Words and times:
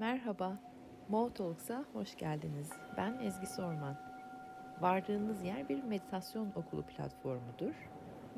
Merhaba, 0.00 0.60
Mo 1.08 1.30
hoş 1.92 2.16
geldiniz. 2.16 2.68
Ben 2.96 3.18
Ezgi 3.20 3.46
Sorman. 3.46 3.96
Vardığınız 4.80 5.44
yer 5.44 5.68
bir 5.68 5.82
meditasyon 5.82 6.52
okulu 6.54 6.86
platformudur. 6.86 7.74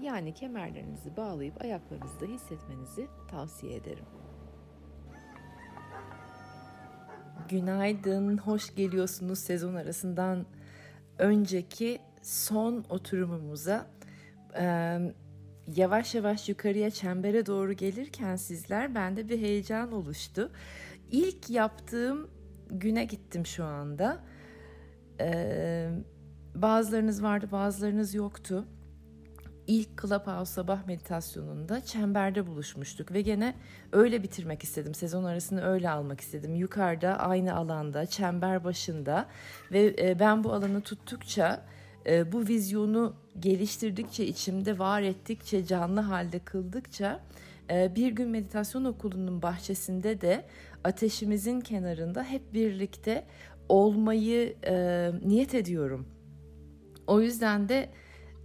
Yani 0.00 0.34
kemerlerinizi 0.34 1.16
bağlayıp 1.16 1.62
ayaklarınızda 1.62 2.26
hissetmenizi 2.26 3.06
tavsiye 3.30 3.76
ederim. 3.76 4.04
Günaydın, 7.48 8.38
hoş 8.38 8.74
geliyorsunuz 8.74 9.38
sezon 9.38 9.74
arasından 9.74 10.46
önceki 11.18 11.98
son 12.22 12.84
oturumumuza. 12.88 13.86
Ee, 14.56 14.98
yavaş 15.76 16.14
yavaş 16.14 16.48
yukarıya 16.48 16.90
çembere 16.90 17.46
doğru 17.46 17.72
gelirken 17.72 18.36
sizler 18.36 18.94
bende 18.94 19.28
bir 19.28 19.38
heyecan 19.38 19.92
oluştu. 19.92 20.50
İlk 21.10 21.50
yaptığım 21.50 22.30
güne 22.70 23.04
gittim 23.04 23.46
şu 23.46 23.64
anda. 23.64 24.24
Ee, 25.20 25.90
bazılarınız 26.54 27.22
vardı, 27.22 27.48
bazılarınız 27.52 28.14
yoktu. 28.14 28.64
İlk 29.66 30.02
Clubhouse 30.02 30.52
sabah 30.52 30.86
meditasyonunda 30.86 31.84
çemberde 31.84 32.46
buluşmuştuk 32.46 33.12
ve 33.12 33.20
gene 33.20 33.54
öyle 33.92 34.22
bitirmek 34.22 34.62
istedim. 34.62 34.94
Sezon 34.94 35.24
arasını 35.24 35.64
öyle 35.64 35.90
almak 35.90 36.20
istedim. 36.20 36.54
Yukarıda, 36.54 37.18
aynı 37.18 37.54
alanda, 37.54 38.06
çember 38.06 38.64
başında 38.64 39.26
ve 39.72 39.94
e, 39.98 40.18
ben 40.18 40.44
bu 40.44 40.52
alanı 40.52 40.80
tuttukça 40.80 41.66
e, 42.06 42.32
bu 42.32 42.48
vizyonu 42.48 43.14
geliştirdikçe, 43.40 44.26
içimde 44.26 44.78
var 44.78 45.02
ettikçe, 45.02 45.66
canlı 45.66 46.00
halde 46.00 46.38
kıldıkça 46.38 47.20
bir 47.70 48.12
gün 48.12 48.28
meditasyon 48.28 48.84
okulunun 48.84 49.42
bahçesinde 49.42 50.20
de 50.20 50.44
ateşimizin 50.84 51.60
kenarında 51.60 52.24
hep 52.24 52.54
birlikte 52.54 53.24
olmayı 53.68 54.56
e, 54.66 55.10
niyet 55.24 55.54
ediyorum. 55.54 56.06
O 57.06 57.20
yüzden 57.20 57.68
de 57.68 57.88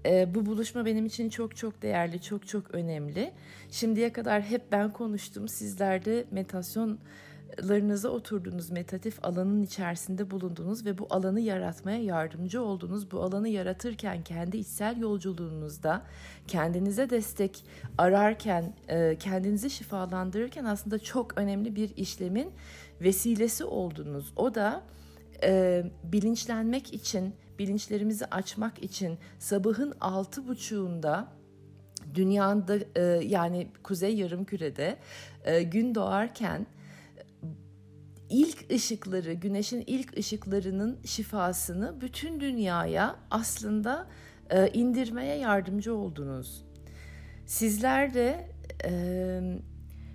e, 0.05 0.35
bu 0.35 0.45
buluşma 0.45 0.85
benim 0.85 1.05
için 1.05 1.29
çok 1.29 1.55
çok 1.55 1.81
değerli, 1.81 2.21
çok 2.21 2.47
çok 2.47 2.75
önemli. 2.75 3.31
Şimdiye 3.71 4.13
kadar 4.13 4.41
hep 4.41 4.71
ben 4.71 4.93
konuştum. 4.93 5.47
Sizler 5.47 6.05
de 6.05 6.25
meditasyonlarınıza 7.45 8.09
oturdunuz, 8.09 8.71
meditatif 8.71 9.25
alanın 9.25 9.63
içerisinde 9.63 10.31
bulundunuz 10.31 10.85
ve 10.85 10.97
bu 10.97 11.07
alanı 11.09 11.39
yaratmaya 11.39 12.03
yardımcı 12.03 12.61
oldunuz. 12.61 13.11
Bu 13.11 13.21
alanı 13.21 13.49
yaratırken 13.49 14.23
kendi 14.23 14.57
içsel 14.57 14.97
yolculuğunuzda 14.97 16.01
kendinize 16.47 17.09
destek 17.09 17.65
ararken, 17.97 18.73
e, 18.87 19.17
kendinizi 19.19 19.69
şifalandırırken 19.69 20.65
aslında 20.65 20.99
çok 20.99 21.37
önemli 21.37 21.75
bir 21.75 21.97
işlemin 21.97 22.51
vesilesi 23.01 23.63
oldunuz. 23.63 24.33
O 24.35 24.55
da 24.55 24.83
e, 25.43 25.83
bilinçlenmek 26.03 26.93
için, 26.93 27.33
bilinçlerimizi 27.59 28.25
açmak 28.25 28.83
için 28.83 29.17
sabahın 29.39 29.93
altı 30.01 30.47
buçuğunda 30.47 31.27
dünyada 32.15 32.77
e, 32.95 33.01
yani 33.25 33.67
kuzey 33.83 34.15
yarım 34.15 34.45
kürede 34.45 34.97
gün 35.71 35.95
doğarken 35.95 36.67
ilk 38.29 38.71
ışıkları, 38.71 39.33
güneşin 39.33 39.83
ilk 39.87 40.17
ışıklarının 40.17 40.97
şifasını 41.05 42.01
bütün 42.01 42.39
dünyaya 42.39 43.15
aslında 43.31 44.07
e, 44.49 44.69
indirmeye 44.69 45.37
yardımcı 45.37 45.95
oldunuz. 45.95 46.65
Sizler 47.45 48.13
de 48.13 48.49
e, 48.85 49.41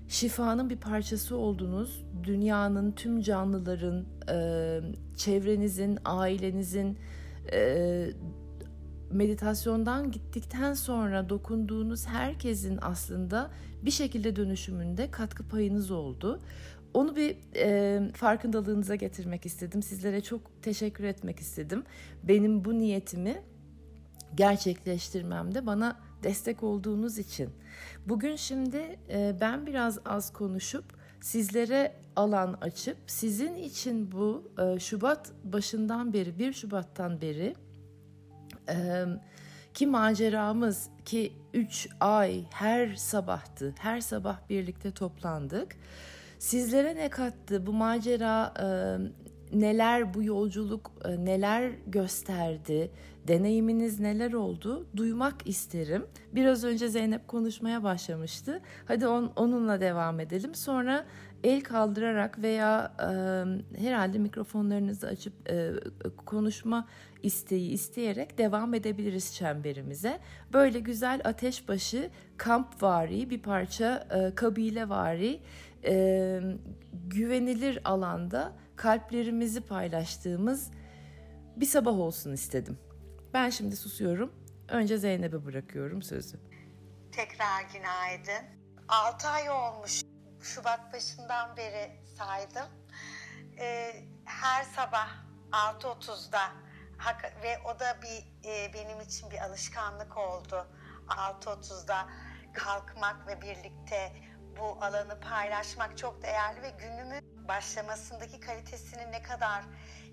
şifanın 0.08 0.70
bir 0.70 0.76
parçası 0.76 1.36
oldunuz. 1.36 2.04
Dünyanın, 2.24 2.92
tüm 2.92 3.20
canlıların, 3.20 4.06
e, 4.30 4.36
çevrenizin, 5.16 5.98
ailenizin 6.04 6.98
e, 7.52 8.10
meditasyondan 9.10 10.10
gittikten 10.10 10.74
sonra 10.74 11.28
dokunduğunuz 11.28 12.06
herkesin 12.06 12.78
aslında 12.82 13.50
bir 13.82 13.90
şekilde 13.90 14.36
dönüşümünde 14.36 15.10
katkı 15.10 15.48
payınız 15.48 15.90
oldu. 15.90 16.40
Onu 16.94 17.16
bir 17.16 17.36
e, 17.56 18.00
farkındalığınıza 18.12 18.94
getirmek 18.94 19.46
istedim. 19.46 19.82
Sizlere 19.82 20.20
çok 20.20 20.62
teşekkür 20.62 21.04
etmek 21.04 21.40
istedim. 21.40 21.84
Benim 22.22 22.64
bu 22.64 22.78
niyetimi 22.78 23.42
gerçekleştirmemde 24.34 25.66
bana 25.66 25.96
destek 26.22 26.62
olduğunuz 26.62 27.18
için. 27.18 27.50
Bugün 28.06 28.36
şimdi 28.36 28.98
e, 29.08 29.36
ben 29.40 29.66
biraz 29.66 29.98
az 30.04 30.32
konuşup 30.32 30.84
sizlere 31.20 31.96
alan 32.16 32.58
açıp 32.60 32.96
sizin 33.06 33.54
için 33.54 34.12
bu 34.12 34.52
e, 34.58 34.80
Şubat 34.80 35.32
başından 35.44 36.12
beri 36.12 36.38
1 36.38 36.52
Şubat'tan 36.52 37.20
beri 37.20 37.54
e, 38.68 39.04
ki 39.74 39.86
maceramız 39.86 40.88
ki 41.04 41.32
3 41.54 41.88
ay 42.00 42.44
her 42.50 42.94
sabahtı. 42.94 43.74
Her 43.78 44.00
sabah 44.00 44.48
birlikte 44.48 44.90
toplandık. 44.90 45.76
Sizlere 46.40 46.96
ne 46.96 47.08
kattı 47.08 47.66
bu 47.66 47.72
macera 47.72 48.54
e, 48.60 48.66
neler 49.60 50.14
bu 50.14 50.22
yolculuk 50.22 50.92
e, 51.04 51.24
neler 51.24 51.70
gösterdi, 51.86 52.90
deneyiminiz 53.28 54.00
neler 54.00 54.32
oldu 54.32 54.86
duymak 54.96 55.46
isterim. 55.46 56.06
Biraz 56.32 56.64
önce 56.64 56.88
Zeynep 56.88 57.28
konuşmaya 57.28 57.82
başlamıştı. 57.82 58.60
Hadi 58.84 59.06
on, 59.06 59.32
onunla 59.36 59.80
devam 59.80 60.20
edelim. 60.20 60.54
Sonra 60.54 61.06
el 61.44 61.60
kaldırarak 61.60 62.42
veya 62.42 62.92
e, 62.98 63.04
herhalde 63.84 64.18
mikrofonlarınızı 64.18 65.06
açıp 65.06 65.50
e, 65.50 65.70
konuşma 66.26 66.88
isteği 67.22 67.70
isteyerek 67.70 68.38
devam 68.38 68.74
edebiliriz 68.74 69.34
çemberimize. 69.34 70.18
Böyle 70.52 70.80
güzel 70.80 71.20
ateşbaşı 71.24 72.10
kampvari 72.36 73.30
bir 73.30 73.42
parça 73.42 74.08
e, 74.10 74.34
kabilevari 74.34 75.40
e, 75.84 76.40
güvenilir 76.92 77.80
alanda 77.84 78.56
kalplerimizi 78.76 79.60
paylaştığımız 79.60 80.70
bir 81.56 81.66
sabah 81.66 81.92
olsun 81.92 82.32
istedim. 82.32 82.78
Ben 83.34 83.50
şimdi 83.50 83.76
susuyorum. 83.76 84.34
Önce 84.68 84.98
Zeynep'e 84.98 85.44
bırakıyorum 85.44 86.02
sözü. 86.02 86.40
Tekrar 87.12 87.62
günaydın. 87.72 88.46
6 88.88 89.28
ay 89.28 89.50
olmuş. 89.50 90.02
Şubat 90.40 90.92
başından 90.92 91.56
beri 91.56 91.90
saydım. 92.18 92.66
Ee, 93.58 93.92
her 94.24 94.64
sabah 94.64 95.08
6.30'da 95.52 96.40
ve 97.42 97.58
o 97.64 97.80
da 97.80 97.98
bir 98.02 98.48
e, 98.48 98.74
benim 98.74 99.00
için 99.00 99.30
bir 99.30 99.38
alışkanlık 99.38 100.16
oldu. 100.16 100.66
6.30'da 101.08 102.08
kalkmak 102.52 103.26
ve 103.26 103.42
birlikte 103.42 104.12
bu 104.58 104.84
alanı 104.84 105.20
paylaşmak 105.20 105.98
çok 105.98 106.22
değerli 106.22 106.62
ve 106.62 106.70
günümün 106.70 107.48
başlamasındaki 107.48 108.40
kalitesini 108.40 109.12
ne 109.12 109.22
kadar 109.22 109.64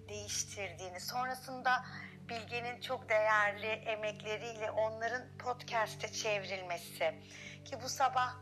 değiştirdiğini, 0.09 0.99
sonrasında 0.99 1.85
Bilge'nin 2.29 2.81
çok 2.81 3.09
değerli 3.09 3.67
emekleriyle 3.67 4.71
onların 4.71 5.37
podcast'e 5.37 6.11
çevrilmesi 6.11 7.21
ki 7.65 7.77
bu 7.83 7.89
sabah 7.89 8.35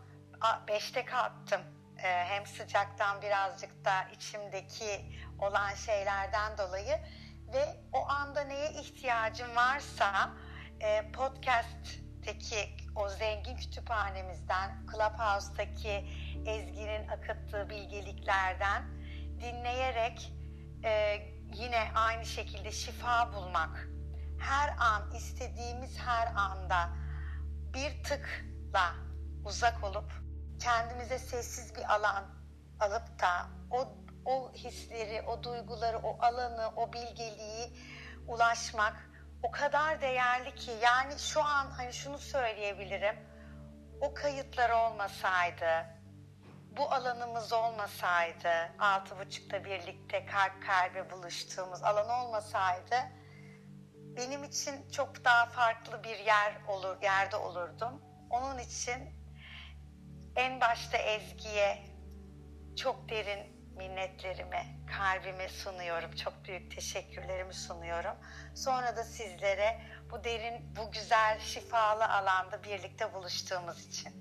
5'te 0.67 1.05
kalktım. 1.05 1.61
Ee, 1.97 2.07
hem 2.07 2.45
sıcaktan 2.45 3.21
birazcık 3.21 3.85
da 3.85 4.03
içimdeki 4.03 5.05
olan 5.39 5.73
şeylerden 5.73 6.57
dolayı 6.57 6.99
ve 7.53 7.75
o 7.93 8.09
anda 8.09 8.43
neye 8.43 8.71
ihtiyacım 8.71 9.55
varsa 9.55 10.31
e, 10.79 11.11
podcast'teki 11.11 12.84
o 12.95 13.09
zengin 13.09 13.55
kütüphanemizden, 13.55 14.85
Clubhouse'daki 14.91 16.07
Ezgi'nin 16.45 17.07
akıttığı 17.07 17.69
bilgeliklerden 17.69 18.83
dinleyerek 19.41 20.33
e, 20.83 21.21
yine 21.53 21.91
aynı 21.95 22.25
şekilde 22.25 22.71
şifa 22.71 23.33
bulmak. 23.33 23.89
Her 24.39 24.75
an 24.79 25.11
istediğimiz 25.11 25.99
her 25.99 26.27
anda 26.35 26.89
bir 27.73 28.03
tıkla 28.03 28.95
uzak 29.45 29.83
olup 29.83 30.11
kendimize 30.59 31.19
sessiz 31.19 31.75
bir 31.75 31.93
alan 31.93 32.23
alıp 32.79 33.19
da 33.19 33.47
o 33.71 34.05
o 34.25 34.53
hisleri, 34.53 35.21
o 35.21 35.43
duyguları, 35.43 35.97
o 35.97 36.17
alanı, 36.21 36.71
o 36.75 36.93
bilgeliği 36.93 37.73
ulaşmak 38.27 39.09
o 39.47 39.51
kadar 39.51 40.01
değerli 40.01 40.55
ki 40.55 40.71
yani 40.81 41.19
şu 41.19 41.43
an 41.43 41.71
hani 41.71 41.93
şunu 41.93 42.17
söyleyebilirim. 42.17 43.15
O 44.01 44.13
kayıtlar 44.13 44.69
olmasaydı, 44.69 45.85
bu 46.77 46.91
alanımız 46.91 47.53
olmasaydı, 47.53 48.71
altı 48.79 49.19
buçukta 49.19 49.65
birlikte 49.65 50.25
kalp 50.25 50.63
kalbe 50.67 51.11
buluştuğumuz 51.11 51.83
alan 51.83 52.09
olmasaydı 52.09 52.95
benim 54.17 54.43
için 54.43 54.89
çok 54.91 55.25
daha 55.25 55.45
farklı 55.45 56.03
bir 56.03 56.19
yer 56.19 56.53
olur, 56.67 57.01
yerde 57.01 57.35
olurdum. 57.35 58.01
Onun 58.29 58.59
için 58.59 59.15
en 60.35 60.61
başta 60.61 60.97
Ezgi'ye 60.97 61.85
çok 62.75 63.09
derin 63.09 63.54
minnetlerimi 63.77 64.63
kalbime 64.97 65.49
sunuyorum. 65.49 66.11
Çok 66.11 66.33
büyük 66.47 66.75
teşekkürlerimi 66.75 67.53
sunuyorum. 67.53 68.15
Sonra 68.55 68.97
da 68.97 69.03
sizlere 69.03 69.81
bu 70.11 70.23
derin, 70.23 70.75
bu 70.75 70.91
güzel, 70.91 71.39
şifalı 71.39 72.09
alanda 72.09 72.63
birlikte 72.63 73.13
buluştuğumuz 73.13 73.87
için 73.87 74.11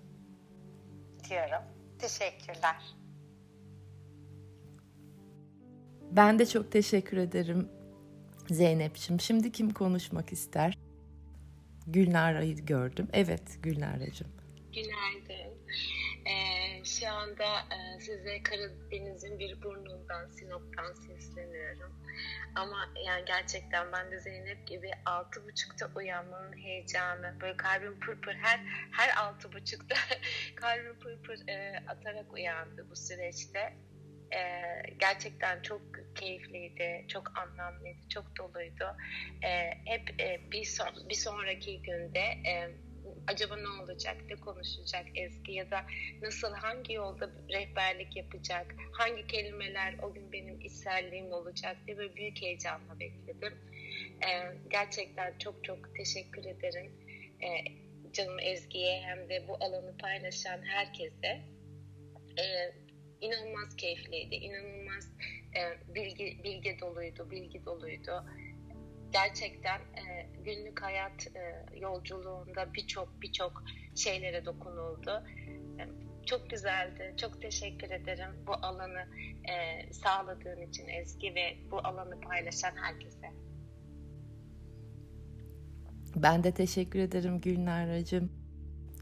diyorum. 1.29 1.63
Teşekkürler. 1.99 2.77
Ben 6.11 6.39
de 6.39 6.47
çok 6.47 6.73
teşekkür 6.73 7.17
ederim 7.17 7.69
Zeynep'ciğim. 8.51 9.21
Şimdi 9.21 9.53
kim 9.53 9.71
konuşmak 9.71 10.33
ister? 10.33 10.79
Gülnara'yı 11.87 12.57
gördüm. 12.57 13.09
Evet 13.13 13.63
Gülnara'cığım. 13.63 14.33
Günaydın. 14.75 15.59
Ee, 16.27 16.64
şu 16.85 17.09
anda 17.09 17.45
e, 17.45 18.01
size 18.01 18.43
Karadeniz'in 18.43 19.39
bir 19.39 19.63
burnundan, 19.63 20.29
Sinop'tan 20.29 20.93
sesleniyorum. 20.93 21.95
Ama 22.55 22.93
yani 23.07 23.25
gerçekten 23.25 23.93
ben 23.93 24.11
de 24.11 24.21
Zeynep 24.21 24.67
gibi 24.67 24.91
altı 25.05 25.45
buçukta 25.45 25.91
uyanmanın 25.95 26.53
heyecanı, 26.53 27.41
böyle 27.41 27.57
kalbim 27.57 28.01
pırpır 28.01 28.35
her 28.35 28.61
her 28.93 29.17
altı 29.17 29.53
buçukta 29.53 29.97
kalbim 30.57 30.99
pırpır 30.99 31.49
e, 31.49 31.83
atarak 31.89 32.33
uyandı 32.33 32.87
bu 32.91 32.97
süreçte. 32.97 33.75
E, 34.33 34.41
gerçekten 35.01 35.63
çok 35.63 35.81
keyifliydi, 36.15 37.05
çok 37.09 37.39
anlamlıydı, 37.39 38.09
çok 38.09 38.37
doluydu. 38.39 38.97
E, 39.45 39.71
hep 39.85 40.21
e, 40.21 40.41
bir, 40.53 40.65
son, 40.65 41.09
bir 41.09 41.15
sonraki 41.15 41.83
günde 41.83 42.21
e, 42.21 42.71
acaba 43.27 43.57
ne 43.57 43.69
olacak, 43.83 44.17
ne 44.31 44.37
konuşacak 44.37 45.07
Ezgi 45.15 45.53
ya 45.53 45.71
da 45.71 45.87
nasıl, 46.23 46.53
hangi 46.53 46.93
yolda 46.93 47.31
rehberlik 47.53 48.17
yapacak, 48.17 48.75
hangi 48.93 49.27
kelimeler 49.27 49.95
o 50.03 50.15
gün 50.15 50.33
benim 50.33 50.61
içselliğim 50.61 51.33
olacak 51.33 51.77
diye 51.87 51.97
böyle 51.97 52.17
büyük 52.17 52.43
heyecanla 52.43 53.01
bekledim. 53.01 53.55
Ee, 54.27 54.59
gerçekten 54.71 55.39
çok 55.39 55.65
çok 55.65 55.97
teşekkür 55.97 56.45
ederim 56.45 56.93
ee, 57.43 57.85
canım 58.13 58.39
Ezgi'ye 58.39 59.03
hem 59.03 59.29
de 59.29 59.49
bu 59.49 59.65
alanı 59.65 59.97
paylaşan 59.97 60.63
herkese. 60.63 61.43
Ee, 62.39 62.75
inanılmaz 63.21 63.77
keyifliydi, 63.77 64.35
inanılmaz 64.35 65.13
e, 65.57 65.95
bilgi, 65.95 66.41
bilgi 66.45 66.81
doluydu, 66.81 67.31
bilgi 67.31 67.65
doluydu 67.65 68.25
gerçekten 69.15 69.79
e, 69.79 70.27
günlük 70.45 70.83
hayat 70.83 71.27
e, 71.27 71.67
yolculuğunda 71.81 72.75
birçok 72.75 73.23
birçok 73.23 73.63
şeylere 73.95 74.45
dokunuldu. 74.45 75.25
E, 75.79 75.83
çok 76.27 76.51
güzeldi. 76.51 77.15
Çok 77.17 77.43
teşekkür 77.43 77.91
ederim 77.91 78.31
bu 78.47 78.53
alanı 78.53 79.07
e, 79.45 79.93
sağladığın 79.93 80.63
için 80.63 80.89
Ezgi 80.89 81.35
ve 81.35 81.57
bu 81.71 81.79
alanı 81.79 82.21
paylaşan 82.21 82.77
herkese. 82.77 83.31
Ben 86.17 86.45
de 86.45 86.53
teşekkür 86.53 86.99
ederim 86.99 87.41
Gülnar'cığım. 87.41 88.33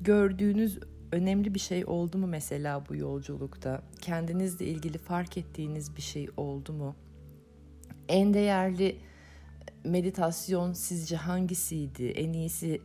Gördüğünüz 0.00 0.78
önemli 1.12 1.54
bir 1.54 1.60
şey 1.60 1.84
oldu 1.84 2.18
mu 2.18 2.26
mesela 2.26 2.88
bu 2.88 2.96
yolculukta? 2.96 3.82
Kendinizle 4.00 4.66
ilgili 4.66 4.98
fark 4.98 5.38
ettiğiniz 5.38 5.96
bir 5.96 6.02
şey 6.02 6.28
oldu 6.36 6.72
mu? 6.72 6.96
En 8.08 8.34
değerli 8.34 8.98
meditasyon 9.84 10.72
sizce 10.72 11.16
hangisiydi? 11.16 12.06
En 12.08 12.32
iyisi, 12.32 12.80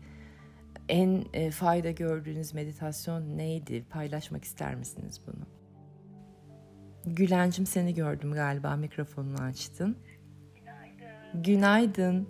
en 0.90 1.26
e, 1.34 1.52
fayda 1.52 1.92
gördüğünüz 1.92 2.54
meditasyon 2.54 3.38
neydi? 3.38 3.84
Paylaşmak 3.90 4.44
ister 4.44 4.76
misiniz 4.76 5.22
bunu? 5.28 5.46
Gülencim 7.16 7.66
seni 7.66 7.94
gördüm 7.94 8.34
galiba 8.34 8.76
mikrofonunu 8.76 9.42
açtın. 9.42 9.98
Günaydın. 10.56 11.44
Günaydın. 11.44 12.30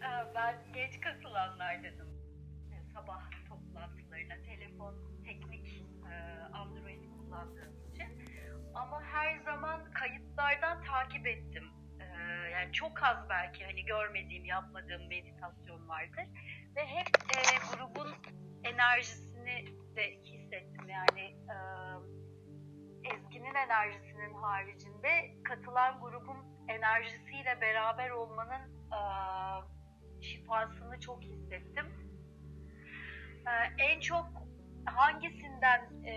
ben 0.34 0.54
geç 0.74 1.00
katılanlardanım. 1.00 2.08
Sabah 2.94 3.30
toplantılarına 3.48 4.42
telefon, 4.46 4.94
teknik 5.24 5.84
e, 6.10 6.42
Android 6.52 7.04
kullandığım 7.16 7.72
için. 7.92 8.08
Ama 8.74 9.02
her 9.02 9.38
zaman 9.44 9.80
kayıtlardan 9.90 10.84
takip 10.84 11.26
ettim 11.26 11.47
çok 12.72 13.02
az 13.02 13.28
belki 13.28 13.64
hani 13.64 13.84
görmediğim, 13.84 14.44
yapmadığım 14.44 15.08
meditasyon 15.08 15.88
vardır. 15.88 16.24
Ve 16.76 16.86
hep 16.86 17.08
e, 17.30 17.58
grubun 17.72 18.14
enerjisini 18.64 19.64
de 19.96 20.10
hissettim. 20.10 20.88
Yani 20.88 21.20
e, 21.20 21.56
Ezgi'nin 23.14 23.54
enerjisinin 23.54 24.34
haricinde 24.34 25.42
katılan 25.44 26.00
grubun 26.00 26.36
enerjisiyle 26.68 27.60
beraber 27.60 28.10
olmanın 28.10 28.92
e, 28.92 29.00
şifasını 30.22 31.00
çok 31.00 31.22
hissettim. 31.22 31.86
E, 33.46 33.82
en 33.82 34.00
çok 34.00 34.26
hangisinden 34.84 36.04
e, 36.04 36.14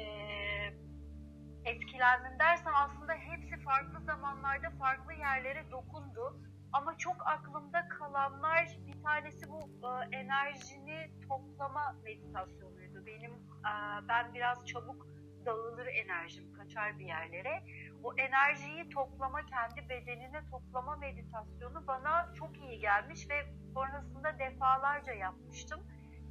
etkilendim 1.65 2.39
dersen 2.39 2.73
aslında 2.75 3.13
hepsi 3.13 3.57
farklı 3.63 3.99
zamanlarda 3.99 4.69
farklı 4.79 5.13
yerlere 5.13 5.71
dokundu. 5.71 6.37
Ama 6.73 6.97
çok 6.97 7.27
aklımda 7.27 7.87
kalanlar 7.87 8.77
bir 8.87 9.03
tanesi 9.03 9.49
bu 9.49 9.69
e, 9.87 10.15
enerjini 10.15 11.11
toplama 11.27 11.95
meditasyonuydu. 12.03 13.05
Benim 13.05 13.31
e, 13.31 13.73
ben 14.07 14.33
biraz 14.33 14.65
çabuk 14.65 15.07
dağılır 15.45 15.87
enerjim 15.87 16.53
kaçar 16.53 16.99
bir 16.99 17.05
yerlere. 17.05 17.63
O 18.03 18.13
enerjiyi 18.17 18.89
toplama, 18.89 19.45
kendi 19.45 19.89
bedenine 19.89 20.49
toplama 20.51 20.95
meditasyonu 20.95 21.87
bana 21.87 22.33
çok 22.33 22.57
iyi 22.57 22.79
gelmiş 22.79 23.29
ve 23.29 23.53
sonrasında 23.73 24.39
defalarca 24.39 25.13
yapmıştım 25.13 25.81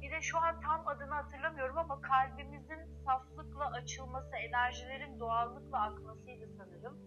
bir 0.01 0.11
de 0.11 0.21
şu 0.21 0.37
an 0.37 0.61
tam 0.61 0.87
adını 0.87 1.13
hatırlamıyorum 1.13 1.77
ama 1.77 2.01
kalbimizin 2.01 3.03
saflıkla 3.05 3.71
açılması, 3.71 4.35
enerjilerin 4.35 5.19
doğallıkla 5.19 5.81
akmasıydı 5.81 6.47
sanırım. 6.57 6.99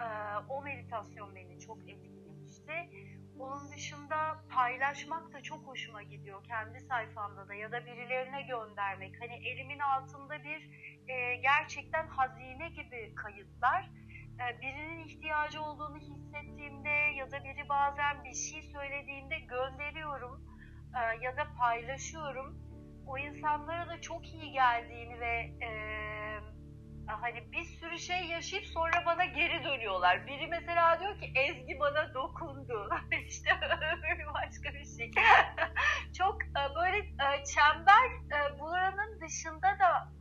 Ee, 0.00 0.04
o 0.48 0.62
meditasyon 0.62 1.34
beni 1.34 1.60
çok 1.60 1.88
etkilemişti. 1.88 2.90
Onun 3.38 3.70
dışında 3.72 4.44
paylaşmak 4.54 5.32
da 5.32 5.42
çok 5.42 5.66
hoşuma 5.66 6.02
gidiyor 6.02 6.44
kendi 6.44 6.80
sayfamda 6.80 7.48
da 7.48 7.54
ya 7.54 7.72
da 7.72 7.86
birilerine 7.86 8.42
göndermek. 8.42 9.20
Hani 9.20 9.48
elimin 9.48 9.78
altında 9.78 10.44
bir 10.44 10.70
e, 11.08 11.36
gerçekten 11.36 12.06
hazine 12.08 12.68
gibi 12.68 13.14
kayıtlar. 13.14 13.90
E, 14.40 14.60
birinin 14.60 15.04
ihtiyacı 15.04 15.62
olduğunu 15.62 15.98
hissettiğimde 15.98 17.16
ya 17.16 17.30
da 17.30 17.44
biri 17.44 17.68
bazen 17.68 18.24
bir 18.24 18.34
şey 18.34 18.62
söylediğinde 18.62 19.38
gönderiyorum 19.38 20.53
e, 20.96 21.24
ya 21.24 21.36
da 21.36 21.46
paylaşıyorum. 21.58 22.64
O 23.06 23.18
insanlara 23.18 23.88
da 23.88 24.00
çok 24.00 24.26
iyi 24.26 24.52
geldiğini 24.52 25.20
ve 25.20 25.36
e, 25.66 25.70
hani 27.06 27.52
bir 27.52 27.64
sürü 27.64 27.98
şey 27.98 28.26
yaşayıp 28.26 28.66
sonra 28.66 29.06
bana 29.06 29.24
geri 29.24 29.64
dönüyorlar. 29.64 30.26
Biri 30.26 30.46
mesela 30.46 31.00
diyor 31.00 31.18
ki 31.18 31.32
Ezgi 31.34 31.80
bana 31.80 32.14
dokundu. 32.14 32.88
işte 33.28 33.50
öbürü 33.92 34.26
başka 34.34 34.74
bir 34.74 34.84
şey. 34.84 35.10
çok 36.18 36.42
e, 36.42 36.74
böyle 36.74 36.98
e, 36.98 37.44
çember 37.44 38.10
buranın 38.58 39.20
dışında 39.20 39.78
da 39.78 40.14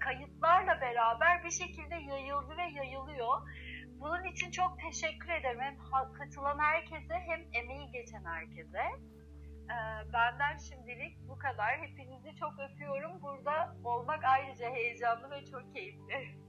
kayıtlarla 0.00 0.80
beraber 0.80 1.44
bir 1.44 1.50
şekilde 1.50 1.94
yayıldı 1.94 2.56
ve 2.56 2.62
yayılıyor. 2.62 3.42
Bunun 4.00 4.24
için 4.24 4.50
çok 4.50 4.78
teşekkür 4.80 5.28
ederim 5.28 5.60
hem 5.60 5.76
katılan 6.18 6.58
herkese 6.58 7.14
hem 7.14 7.40
emeği 7.52 7.90
geçen 7.92 8.24
herkese. 8.24 8.82
Ee, 9.70 10.12
benden 10.12 10.56
şimdilik 10.58 11.28
bu 11.28 11.38
kadar. 11.38 11.78
Hepinizi 11.80 12.36
çok 12.40 12.52
öpüyorum. 12.70 13.22
Burada 13.22 13.76
olmak 13.84 14.24
ayrıca 14.24 14.70
heyecanlı 14.70 15.30
ve 15.30 15.46
çok 15.46 15.74
keyifli. 15.74 16.42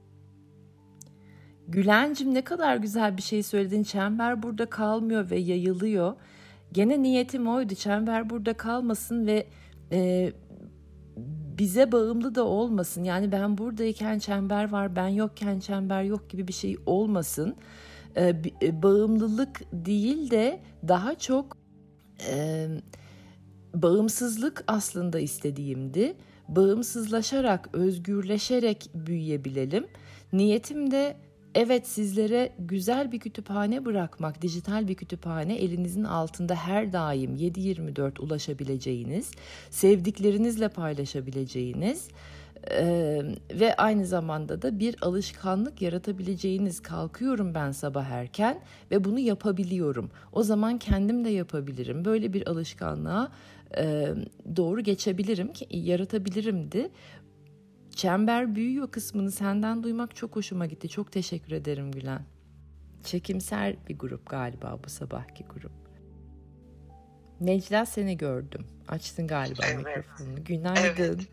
Gülencim 1.68 2.34
ne 2.34 2.44
kadar 2.44 2.76
güzel 2.76 3.16
bir 3.16 3.22
şey 3.22 3.42
söyledin. 3.42 3.82
Çember 3.82 4.42
burada 4.42 4.70
kalmıyor 4.70 5.30
ve 5.30 5.36
yayılıyor. 5.36 6.14
Gene 6.72 7.02
niyetim 7.02 7.48
oydu. 7.48 7.74
Çember 7.74 8.30
burada 8.30 8.54
kalmasın 8.54 9.26
ve 9.26 9.46
e, 9.92 10.32
bize 11.58 11.92
bağımlı 11.92 12.34
da 12.34 12.44
olmasın. 12.44 13.04
Yani 13.04 13.32
ben 13.32 13.58
buradayken 13.58 14.18
çember 14.18 14.70
var, 14.72 14.96
ben 14.96 15.08
yokken 15.08 15.60
çember 15.60 16.02
yok 16.02 16.30
gibi 16.30 16.48
bir 16.48 16.52
şey 16.52 16.76
olmasın. 16.86 17.56
E, 18.16 18.34
e 18.62 18.82
bağımlılık 18.82 19.60
değil 19.72 20.30
de 20.30 20.60
daha 20.88 21.14
çok 21.14 21.56
e, 22.30 22.66
bağımsızlık 23.74 24.64
aslında 24.66 25.20
istediğimdi. 25.20 26.14
Bağımsızlaşarak, 26.48 27.68
özgürleşerek 27.72 28.90
büyüyebilelim. 28.94 29.86
Niyetim 30.32 30.90
de 30.90 31.16
evet 31.54 31.88
sizlere 31.88 32.52
güzel 32.58 33.12
bir 33.12 33.20
kütüphane 33.20 33.84
bırakmak, 33.84 34.42
dijital 34.42 34.88
bir 34.88 34.94
kütüphane 34.94 35.56
elinizin 35.56 36.04
altında 36.04 36.54
her 36.54 36.92
daim 36.92 37.36
7-24 37.36 38.20
ulaşabileceğiniz, 38.20 39.30
sevdiklerinizle 39.70 40.68
paylaşabileceğiniz 40.68 42.08
Ee, 42.70 43.22
ve 43.54 43.76
aynı 43.76 44.06
zamanda 44.06 44.62
da 44.62 44.78
bir 44.78 44.96
alışkanlık 45.02 45.82
yaratabileceğiniz 45.82 46.80
kalkıyorum 46.80 47.54
ben 47.54 47.72
sabah 47.72 48.06
erken 48.06 48.60
ve 48.90 49.04
bunu 49.04 49.18
yapabiliyorum. 49.18 50.10
O 50.32 50.42
zaman 50.42 50.78
kendim 50.78 51.24
de 51.24 51.30
yapabilirim. 51.30 52.04
Böyle 52.04 52.32
bir 52.32 52.48
alışkanlığa 52.48 53.32
doğru 54.56 54.80
geçebilirim 54.80 55.52
ki 55.52 55.66
yaratabilirimdi. 55.70 56.90
Çember 57.96 58.54
büyüyor 58.54 58.90
kısmını 58.90 59.32
senden 59.32 59.82
duymak 59.82 60.16
çok 60.16 60.36
hoşuma 60.36 60.66
gitti. 60.66 60.88
Çok 60.88 61.12
teşekkür 61.12 61.52
ederim 61.52 61.92
Gülen. 61.92 62.22
Çekimser 63.04 63.76
bir 63.88 63.98
grup 63.98 64.30
galiba 64.30 64.78
bu 64.84 64.90
sabahki 64.90 65.44
grup. 65.44 65.72
Necla 67.40 67.86
seni 67.86 68.16
gördüm. 68.16 68.66
Açtın 68.88 69.26
galiba 69.26 69.62
evet. 69.66 69.86
mikrofonunu. 69.86 70.44
Günaydın. 70.44 71.02
Evet. 71.04 71.28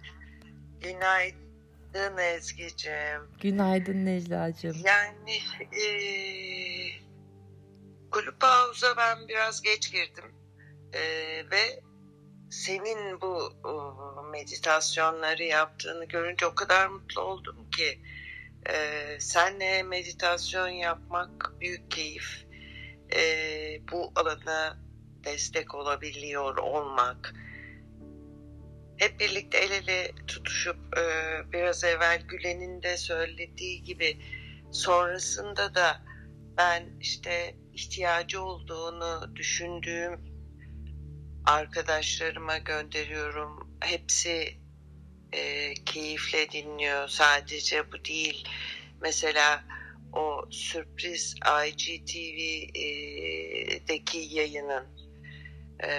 Günaydın 0.81 2.17
Ezgi'cim. 2.17 3.21
Günaydın 3.41 4.05
Necla'cığım. 4.05 4.77
Yani 4.85 5.37
e, 5.59 5.85
kulüp 8.11 8.35
ben 8.97 9.27
biraz 9.27 9.61
geç 9.61 9.91
girdim. 9.91 10.31
E, 10.93 11.01
ve 11.51 11.81
senin 12.51 13.21
bu 13.21 13.53
meditasyonları 14.31 15.43
yaptığını 15.43 16.05
görünce 16.05 16.45
o 16.45 16.55
kadar 16.55 16.87
mutlu 16.87 17.21
oldum 17.21 17.69
ki 17.69 17.99
e, 18.69 19.17
senle 19.19 19.83
meditasyon 19.83 20.67
yapmak 20.67 21.53
büyük 21.59 21.91
keyif. 21.91 22.45
E, 23.15 23.21
bu 23.91 24.11
alana 24.15 24.77
destek 25.23 25.75
olabiliyor 25.75 26.57
olmak. 26.57 27.33
Hep 28.97 29.19
birlikte 29.19 29.57
el 29.57 29.71
ele 29.71 30.11
tutuşup 30.27 30.97
e, 30.97 31.03
biraz 31.51 31.83
evvel 31.83 32.21
Gülen'in 32.21 32.83
de 32.83 32.97
söylediği 32.97 33.83
gibi 33.83 34.21
sonrasında 34.71 35.75
da 35.75 36.01
ben 36.57 36.83
işte 36.99 37.55
ihtiyacı 37.73 38.41
olduğunu 38.41 39.35
düşündüğüm 39.35 40.30
arkadaşlarıma 41.45 42.57
gönderiyorum. 42.57 43.77
Hepsi 43.79 44.57
e, 45.31 45.73
keyifle 45.73 46.51
dinliyor. 46.51 47.07
Sadece 47.07 47.91
bu 47.91 48.05
değil. 48.05 48.47
Mesela 49.01 49.63
o 50.13 50.45
sürpriz 50.51 51.35
IGTV'deki 51.67 52.67
yayının 54.17 54.87
e, 55.83 55.89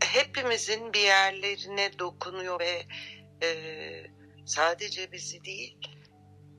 hepimizin 0.00 0.92
bir 0.92 1.00
yerlerine 1.00 1.98
dokunuyor 1.98 2.60
ve 2.60 2.86
e, 3.42 3.50
sadece 4.46 5.12
bizi 5.12 5.44
değil 5.44 5.78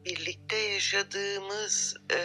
birlikte 0.06 0.58
yaşadığımız 0.58 1.96
e, 2.12 2.20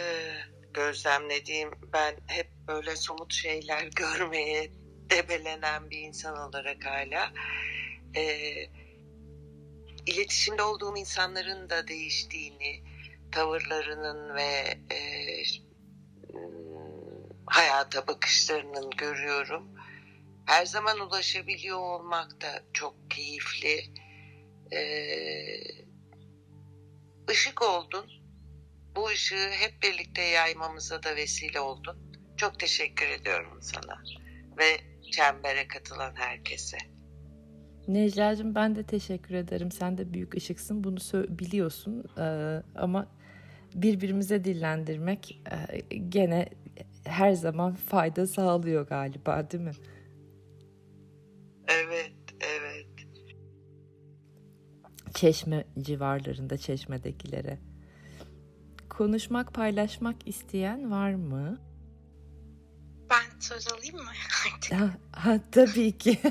gözlemlediğim 0.75 1.71
ben 1.93 2.15
hep 2.27 2.51
böyle 2.67 2.95
somut 2.95 3.33
şeyler 3.33 3.83
görmeye 3.95 4.71
debelenen 5.09 5.89
bir 5.89 5.99
insan 5.99 6.37
olarak 6.49 6.85
hala 6.85 7.31
e, 8.15 8.23
iletişimde 10.05 10.63
olduğum 10.63 10.97
insanların 10.97 11.69
da 11.69 11.87
değiştiğini 11.87 12.83
tavırlarının 13.31 14.35
ve 14.35 14.77
e, 14.95 14.99
hayata 17.45 18.07
bakışlarının 18.07 18.89
görüyorum. 18.89 19.69
Her 20.45 20.65
zaman 20.65 20.99
ulaşabiliyor 20.99 21.79
olmak 21.79 22.41
da 22.41 22.63
çok 22.73 23.11
keyifli. 23.11 23.83
Ee, 24.71 25.85
ışık 27.29 27.61
oldun 27.61 28.24
bu 28.95 29.07
ışığı 29.07 29.49
hep 29.49 29.83
birlikte 29.83 30.21
yaymamıza 30.21 31.03
da 31.03 31.15
vesile 31.15 31.59
oldun. 31.59 31.97
Çok 32.37 32.59
teşekkür 32.59 33.05
ediyorum 33.05 33.59
sana 33.61 34.03
ve 34.57 34.77
çembere 35.11 35.67
katılan 35.67 36.15
herkese. 36.15 36.77
Necla'cığım 37.87 38.55
ben 38.55 38.75
de 38.75 38.83
teşekkür 38.83 39.35
ederim. 39.35 39.71
Sen 39.71 39.97
de 39.97 40.13
büyük 40.13 40.35
ışıksın. 40.35 40.83
Bunu 40.83 40.97
biliyorsun. 41.39 42.03
Ee, 42.17 42.61
ama 42.75 43.07
birbirimize 43.75 44.43
dillendirmek 44.43 45.41
e, 45.51 45.95
gene 45.99 46.49
her 47.05 47.31
zaman 47.31 47.73
fayda 47.73 48.27
sağlıyor 48.27 48.87
galiba 48.87 49.51
değil 49.51 49.63
mi? 49.63 49.71
Evet, 51.67 52.13
evet. 52.39 52.87
Çeşme 55.13 55.65
civarlarında 55.81 56.57
çeşmedekilere 56.57 57.59
konuşmak, 58.97 59.53
paylaşmak 59.53 60.27
isteyen 60.27 60.91
var 60.91 61.13
mı? 61.13 61.59
Ben 63.09 63.39
söz 63.39 63.67
alayım 63.67 63.95
mı 63.95 64.11
Ha, 64.73 64.89
ha, 65.11 65.39
tabii 65.51 65.97
ki. 65.97 66.19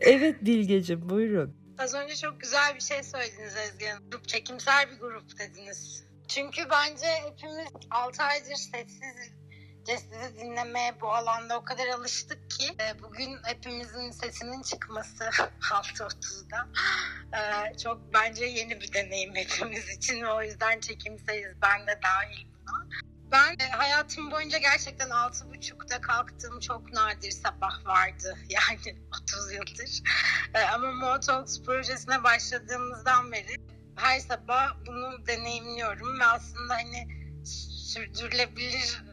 evet 0.00 0.44
Bilgeciğim 0.44 1.08
buyurun. 1.08 1.56
Az 1.78 1.94
önce 1.94 2.16
çok 2.16 2.40
güzel 2.40 2.74
bir 2.74 2.80
şey 2.80 3.02
söylediniz 3.02 3.56
Ezgi 3.56 3.86
Hanım. 3.86 4.10
Grup, 4.10 4.28
çekimsel 4.28 4.90
bir 4.90 4.98
grup 4.98 5.38
dediniz. 5.38 6.04
Çünkü 6.28 6.62
bence 6.70 7.06
hepimiz 7.06 7.68
6 7.90 8.22
aydır 8.22 8.54
sessiz 8.54 9.39
sizi 9.98 10.38
dinlemeye 10.38 11.00
bu 11.00 11.14
alanda 11.14 11.58
o 11.58 11.64
kadar 11.64 11.86
alıştık 11.86 12.50
ki 12.50 12.76
e, 12.80 13.02
bugün 13.02 13.38
hepimizin 13.44 14.10
sesinin 14.10 14.62
çıkması 14.62 15.24
6.30'da 15.60 16.68
e, 17.38 17.76
çok 17.76 18.14
bence 18.14 18.44
yeni 18.44 18.80
bir 18.80 18.92
deneyim 18.92 19.34
hepimiz 19.34 19.88
için 19.88 20.22
ve 20.22 20.28
o 20.28 20.42
yüzden 20.42 20.80
çekimseyiz 20.80 21.52
ben 21.62 21.86
de 21.86 22.00
dahil 22.02 22.46
buna. 22.46 22.88
Ben 23.32 23.66
e, 23.66 23.70
hayatım 23.70 24.30
boyunca 24.30 24.58
gerçekten 24.58 25.10
altı 25.10 25.50
buçukta 25.50 26.00
kalktığım 26.00 26.60
çok 26.60 26.92
nadir 26.92 27.30
sabah 27.30 27.86
vardı. 27.86 28.38
Yani 28.48 28.96
30 29.22 29.52
yıldır. 29.52 30.02
ama 30.72 30.92
Motox 30.92 31.62
projesine 31.62 32.24
başladığımızdan 32.24 33.32
beri 33.32 33.56
her 33.96 34.20
sabah 34.20 34.76
bunu 34.86 35.26
deneyimliyorum 35.26 36.20
ve 36.20 36.24
aslında 36.24 36.74
hani 36.74 37.08
sürdürülebilir 37.44 39.09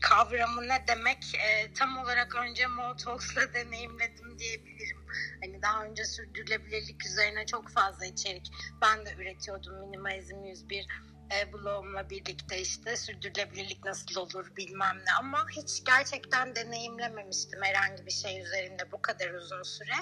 kavramı 0.00 0.68
ne 0.68 0.84
demek 0.88 1.34
e, 1.34 1.72
tam 1.72 1.98
olarak 1.98 2.34
önce 2.34 2.66
Motox'la 2.66 3.54
deneyimledim 3.54 4.38
diyebilirim. 4.38 5.06
Hani 5.42 5.62
daha 5.62 5.84
önce 5.84 6.04
sürdürülebilirlik 6.04 7.06
üzerine 7.06 7.46
çok 7.46 7.70
fazla 7.70 8.06
içerik 8.06 8.50
ben 8.82 9.06
de 9.06 9.14
üretiyordum 9.18 9.80
Minimalizm 9.80 10.44
101 10.44 10.86
e, 11.32 11.52
blogumla 11.52 12.10
birlikte 12.10 12.60
işte 12.60 12.96
sürdürülebilirlik 12.96 13.84
nasıl 13.84 14.20
olur 14.20 14.56
bilmem 14.56 14.96
ne 14.96 15.12
ama 15.20 15.46
hiç 15.56 15.84
gerçekten 15.84 16.56
deneyimlememiştim 16.56 17.62
herhangi 17.62 18.06
bir 18.06 18.10
şey 18.10 18.40
üzerinde 18.40 18.92
bu 18.92 19.02
kadar 19.02 19.30
uzun 19.30 19.62
süre. 19.62 19.94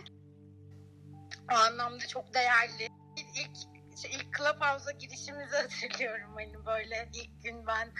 O 1.52 1.54
anlamda 1.54 2.06
çok 2.06 2.34
değerli. 2.34 2.88
İlk 3.16 3.76
ilk 4.04 4.38
Clubhouse'a 4.38 4.92
girişimizi 4.92 5.56
hatırlıyorum. 5.56 6.30
Hani 6.34 6.66
böyle 6.66 7.08
ilk 7.14 7.42
gün 7.42 7.66
ben 7.66 7.92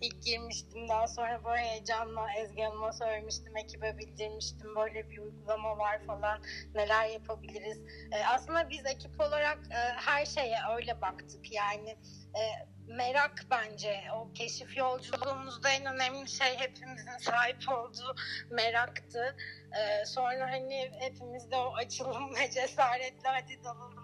ilk 0.00 0.22
girmiştim. 0.22 0.88
Daha 0.88 1.06
sonra 1.06 1.44
böyle 1.44 1.62
heyecanla 1.62 2.26
Ezgi 2.38 2.62
Hanım'a 2.62 2.92
söylemiştim. 2.92 3.56
Ekibe 3.56 3.98
bildirmiştim. 3.98 4.76
Böyle 4.76 5.10
bir 5.10 5.18
uygulama 5.18 5.78
var 5.78 6.00
falan. 6.06 6.42
Neler 6.74 7.08
yapabiliriz. 7.08 7.78
E, 8.12 8.24
aslında 8.26 8.70
biz 8.70 8.86
ekip 8.86 9.20
olarak 9.20 9.58
e, 9.70 9.76
her 9.96 10.26
şeye 10.26 10.58
öyle 10.76 11.00
baktık. 11.00 11.52
Yani 11.52 11.90
e, 12.34 12.42
merak 12.88 13.46
bence. 13.50 14.02
O 14.16 14.32
keşif 14.32 14.76
yolculuğumuzda 14.76 15.70
en 15.70 15.86
önemli 15.86 16.28
şey 16.28 16.56
hepimizin 16.56 17.18
sahip 17.18 17.68
olduğu 17.68 18.16
meraktı. 18.50 19.36
E, 19.78 20.06
sonra 20.06 20.50
hani 20.50 20.90
hepimiz 20.98 21.50
de 21.50 21.56
o 21.56 21.74
açılım 21.74 22.34
ve 22.34 22.50
cesaretle 22.54 23.28
hadi 23.28 23.64
dalalım 23.64 23.97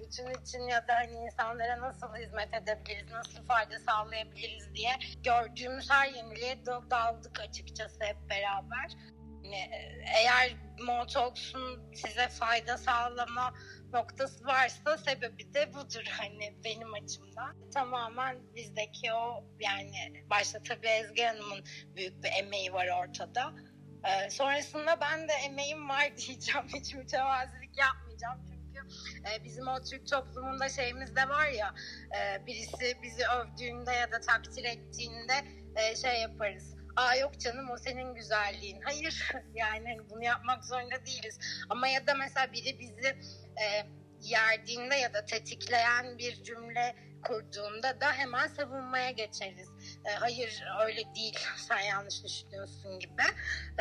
bütün 0.00 0.42
için 0.42 0.60
ya 0.60 0.88
da 0.88 0.94
hani 0.94 1.12
insanlara 1.12 1.80
nasıl 1.80 2.14
hizmet 2.14 2.54
edebiliriz, 2.54 3.10
nasıl 3.10 3.44
fayda 3.44 3.78
sağlayabiliriz 3.78 4.74
diye 4.74 4.92
gördüğümüz 5.24 5.90
her 5.90 6.08
yeniliğe 6.08 6.66
daldık 6.66 7.40
açıkçası 7.40 8.04
hep 8.04 8.30
beraber. 8.30 8.96
Yani 9.42 9.56
e, 9.56 10.04
eğer 10.20 10.56
Motox'un 10.86 11.92
size 11.94 12.28
fayda 12.28 12.78
sağlama 12.78 13.54
noktası 13.92 14.44
varsa 14.44 14.98
sebebi 14.98 15.54
de 15.54 15.74
budur 15.74 16.04
hani 16.10 16.54
benim 16.64 16.94
açımdan. 16.94 17.70
Tamamen 17.70 18.54
bizdeki 18.54 19.12
o 19.12 19.44
yani 19.60 20.24
başta 20.30 20.62
tabii 20.62 20.86
Ezgi 20.86 21.22
Hanım'ın 21.22 21.64
büyük 21.96 22.24
bir 22.24 22.30
emeği 22.38 22.72
var 22.72 22.88
ortada. 22.88 23.52
Ee, 24.04 24.30
sonrasında 24.30 25.00
ben 25.00 25.28
de 25.28 25.32
emeğim 25.32 25.88
var 25.88 26.16
diyeceğim. 26.16 26.66
Hiç 26.74 26.94
mütevazilik 26.94 27.78
yapmayacağım. 27.78 28.59
E, 29.30 29.44
bizim 29.44 29.68
o 29.68 29.82
Türk 29.82 30.06
toplumunda 30.06 30.68
şeyimiz 30.68 31.16
de 31.16 31.28
var 31.28 31.48
ya 31.48 31.74
e, 32.18 32.46
birisi 32.46 33.02
bizi 33.02 33.22
övdüğünde 33.26 33.92
ya 33.92 34.12
da 34.12 34.20
takdir 34.20 34.64
ettiğinde 34.64 35.34
e, 35.76 35.96
şey 35.96 36.20
yaparız. 36.20 36.74
aa 36.96 37.14
yok 37.14 37.40
canım 37.40 37.70
o 37.70 37.76
senin 37.76 38.14
güzelliğin. 38.14 38.80
Hayır 38.84 39.32
yani 39.54 39.88
hani 39.88 40.10
bunu 40.10 40.24
yapmak 40.24 40.64
zorunda 40.64 41.06
değiliz. 41.06 41.38
Ama 41.68 41.88
ya 41.88 42.06
da 42.06 42.14
mesela 42.14 42.52
biri 42.52 42.78
bizi 42.78 43.16
yerdiğinde 44.22 44.94
ya 44.94 45.14
da 45.14 45.24
tetikleyen 45.24 46.18
bir 46.18 46.42
cümle 46.42 46.94
kurduğunda 47.22 48.00
da 48.00 48.12
hemen 48.12 48.46
savunmaya 48.46 49.10
geçeriz. 49.10 49.68
E, 50.04 50.10
hayır 50.10 50.64
öyle 50.82 51.14
değil 51.14 51.38
sen 51.68 51.80
yanlış 51.80 52.24
düşünüyorsun 52.24 52.98
gibi. 52.98 53.22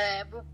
E, 0.02 0.32
bu 0.32 0.46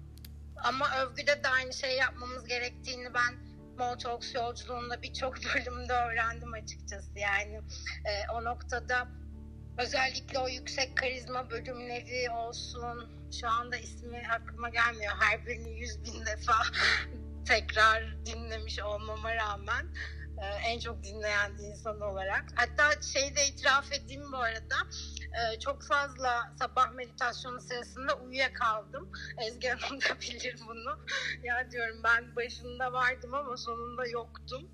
ama 0.63 0.98
övgüde 0.98 1.44
de 1.44 1.48
aynı 1.48 1.74
şey 1.74 1.98
yapmamız 1.98 2.48
gerektiğini 2.48 3.13
ben 3.13 3.54
Motox 3.77 4.36
yolculuğunda 4.36 5.01
birçok 5.01 5.36
bölümde 5.55 5.94
öğrendim 5.94 6.53
açıkçası. 6.53 7.20
Yani 7.20 7.62
e, 8.05 8.32
o 8.34 8.44
noktada 8.44 9.08
özellikle 9.77 10.39
o 10.39 10.48
yüksek 10.48 10.98
karizma 10.98 11.50
bölümleri 11.50 12.29
olsun 12.32 13.10
şu 13.39 13.50
anda 13.50 13.77
ismi 13.77 14.24
aklıma 14.32 14.70
gelmiyor. 14.70 15.13
Her 15.20 15.46
birini 15.46 15.79
yüz 15.79 16.03
bin 16.03 16.25
defa 16.25 16.55
tekrar 17.48 18.25
dinlemiş 18.25 18.79
olmama 18.79 19.36
rağmen 19.36 19.86
en 20.42 20.80
çok 20.80 21.04
dinleyen 21.04 21.51
insan 21.51 22.01
olarak. 22.01 22.46
Hatta 22.56 23.01
şeyi 23.01 23.36
de 23.36 23.48
itiraf 23.48 23.92
edeyim 23.92 24.32
bu 24.32 24.38
arada. 24.38 24.75
E, 25.36 25.60
çok 25.60 25.84
fazla 25.84 26.54
sabah 26.60 26.92
meditasyonu 26.92 27.62
sırasında 27.62 28.15
uyuyakaldım. 28.15 29.12
Ezgi 29.48 29.68
Hanım 29.70 30.01
da 30.01 30.06
bilir 30.22 30.60
bunu. 30.68 31.06
ya 31.44 31.72
diyorum 31.72 32.01
ben 32.04 32.36
başında 32.36 32.94
vardım 32.94 33.34
ama 33.34 33.58
sonunda 33.58 34.08
yoktum. 34.08 34.72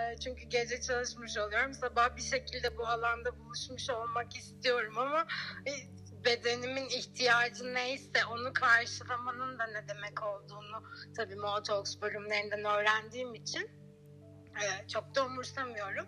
E, 0.00 0.18
çünkü 0.20 0.42
gece 0.42 0.80
çalışmış 0.80 1.38
oluyorum. 1.38 1.74
Sabah 1.74 2.16
bir 2.16 2.22
şekilde 2.22 2.76
bu 2.76 2.86
alanda 2.86 3.38
buluşmuş 3.38 3.90
olmak 3.90 4.36
istiyorum 4.36 4.98
ama 4.98 5.26
bedenimin 6.24 6.88
ihtiyacı 6.88 7.74
neyse 7.74 8.24
onu 8.30 8.52
karşılamanın 8.52 9.58
da 9.58 9.66
ne 9.66 9.88
demek 9.88 10.22
olduğunu 10.22 10.82
tabii 11.16 11.36
Motox 11.36 12.00
bölümlerinden 12.00 12.64
öğrendiğim 12.64 13.34
için 13.34 13.79
e, 14.62 14.88
çok 14.88 15.14
da 15.14 15.26
umursamıyorum. 15.26 16.06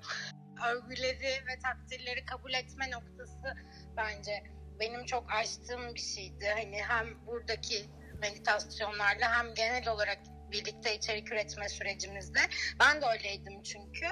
Övgüleri 0.68 1.46
ve 1.46 1.58
takdirleri 1.62 2.24
kabul 2.24 2.52
etme 2.52 2.90
noktası 2.90 3.54
bence 3.96 4.42
benim 4.80 5.04
çok 5.04 5.32
açtığım 5.32 5.94
bir 5.94 6.00
şeydi. 6.00 6.46
Hani 6.54 6.82
hem 6.82 7.26
buradaki 7.26 7.90
meditasyonlarla 8.20 9.38
hem 9.38 9.54
genel 9.54 9.88
olarak 9.88 10.18
birlikte 10.52 10.96
içerik 10.96 11.32
üretme 11.32 11.68
sürecimizde. 11.68 12.40
Ben 12.80 13.02
de 13.02 13.06
öyleydim 13.06 13.62
çünkü. 13.62 14.06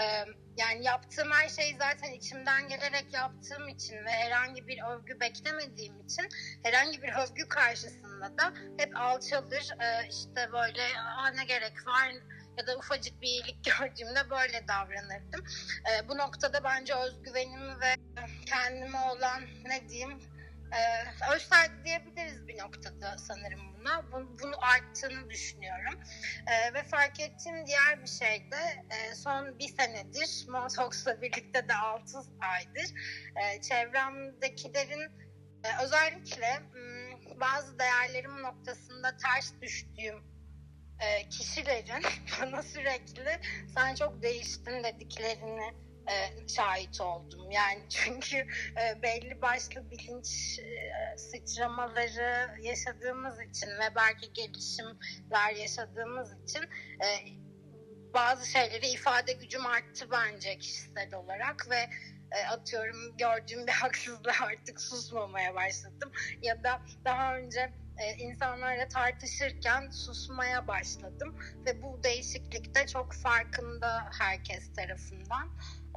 Ee, 0.00 0.24
yani 0.56 0.84
yaptığım 0.84 1.30
her 1.30 1.48
şeyi 1.48 1.76
zaten 1.76 2.12
içimden 2.12 2.68
gelerek 2.68 3.14
yaptığım 3.14 3.68
için 3.68 3.96
ve 4.04 4.10
herhangi 4.10 4.68
bir 4.68 4.78
övgü 4.82 5.20
beklemediğim 5.20 6.00
için 6.00 6.28
herhangi 6.62 7.02
bir 7.02 7.08
övgü 7.08 7.48
karşısında 7.48 8.38
da 8.38 8.54
hep 8.78 8.96
alçalır. 8.96 9.70
Ee, 9.80 10.08
işte 10.08 10.52
böyle 10.52 10.88
ne 11.36 11.44
gerek 11.44 11.86
var 11.86 12.12
ya 12.58 12.66
da 12.66 12.78
ufacık 12.78 13.22
bir 13.22 13.26
iyilik 13.26 13.64
gördüğümde 13.78 14.30
böyle 14.30 14.68
davranırdım. 14.68 15.44
E, 15.90 16.08
bu 16.08 16.18
noktada 16.18 16.64
bence 16.64 16.94
özgüvenimi 16.94 17.80
ve 17.80 17.94
kendime 18.46 18.98
olan 19.00 19.42
ne 19.64 19.88
diyeyim 19.88 20.18
e, 20.72 20.80
özsaygı 21.34 21.84
diyebiliriz 21.84 22.48
bir 22.48 22.58
noktada 22.58 23.18
sanırım 23.18 23.60
buna. 23.78 24.12
Bunu, 24.12 24.38
bunu 24.42 24.54
arttığını 24.60 25.30
düşünüyorum. 25.30 26.00
E, 26.46 26.74
ve 26.74 26.82
fark 26.82 27.20
ettiğim 27.20 27.66
diğer 27.66 28.02
bir 28.02 28.08
şey 28.08 28.50
de 28.50 28.84
e, 28.90 29.14
son 29.14 29.58
bir 29.58 29.68
senedir 29.68 30.46
Motox'la 30.48 31.22
birlikte 31.22 31.68
de 31.68 31.74
6 31.74 32.18
aydır 32.40 32.94
e, 33.36 33.60
çevremdekilerin 33.60 35.02
e, 35.64 35.84
özellikle 35.84 36.58
m, 36.58 37.40
bazı 37.40 37.78
değerlerim 37.78 38.42
noktasında 38.42 39.16
ters 39.16 39.52
düştüğüm 39.60 40.37
e, 41.00 41.28
kişilerin 41.28 42.04
bana 42.42 42.62
sürekli 42.62 43.40
sen 43.74 43.94
çok 43.94 44.22
değiştin 44.22 44.84
dediklerini 44.84 45.74
e, 46.08 46.48
şahit 46.48 47.00
oldum. 47.00 47.50
Yani 47.50 47.82
çünkü 47.88 48.36
e, 48.36 49.02
belli 49.02 49.42
başlı 49.42 49.90
bilinç 49.90 50.58
e, 50.58 51.16
sıçramaları 51.16 52.62
yaşadığımız 52.62 53.40
için 53.40 53.68
ve 53.68 53.94
belki 53.96 54.32
gelişimler 54.32 55.54
yaşadığımız 55.56 56.42
için 56.42 56.62
e, 57.04 57.08
bazı 58.14 58.50
şeyleri 58.50 58.86
ifade 58.88 59.32
gücüm 59.32 59.66
arttı 59.66 60.10
bence 60.10 60.58
kişisel 60.58 61.14
olarak 61.14 61.70
ve 61.70 61.88
e, 62.32 62.46
atıyorum 62.50 63.16
gördüğüm 63.16 63.66
bir 63.66 63.72
haksızlığa 63.82 64.46
artık 64.46 64.80
susmamaya 64.80 65.54
başladım 65.54 66.12
ya 66.42 66.64
da 66.64 66.80
daha 67.04 67.36
önce 67.36 67.72
e, 67.98 68.16
insanlarla 68.16 68.88
tartışırken 68.88 69.90
susmaya 69.90 70.68
başladım 70.68 71.36
ve 71.66 71.82
bu 71.82 72.02
değişiklikte 72.02 72.86
çok 72.86 73.12
farkında 73.14 74.10
herkes 74.18 74.72
tarafından 74.72 75.50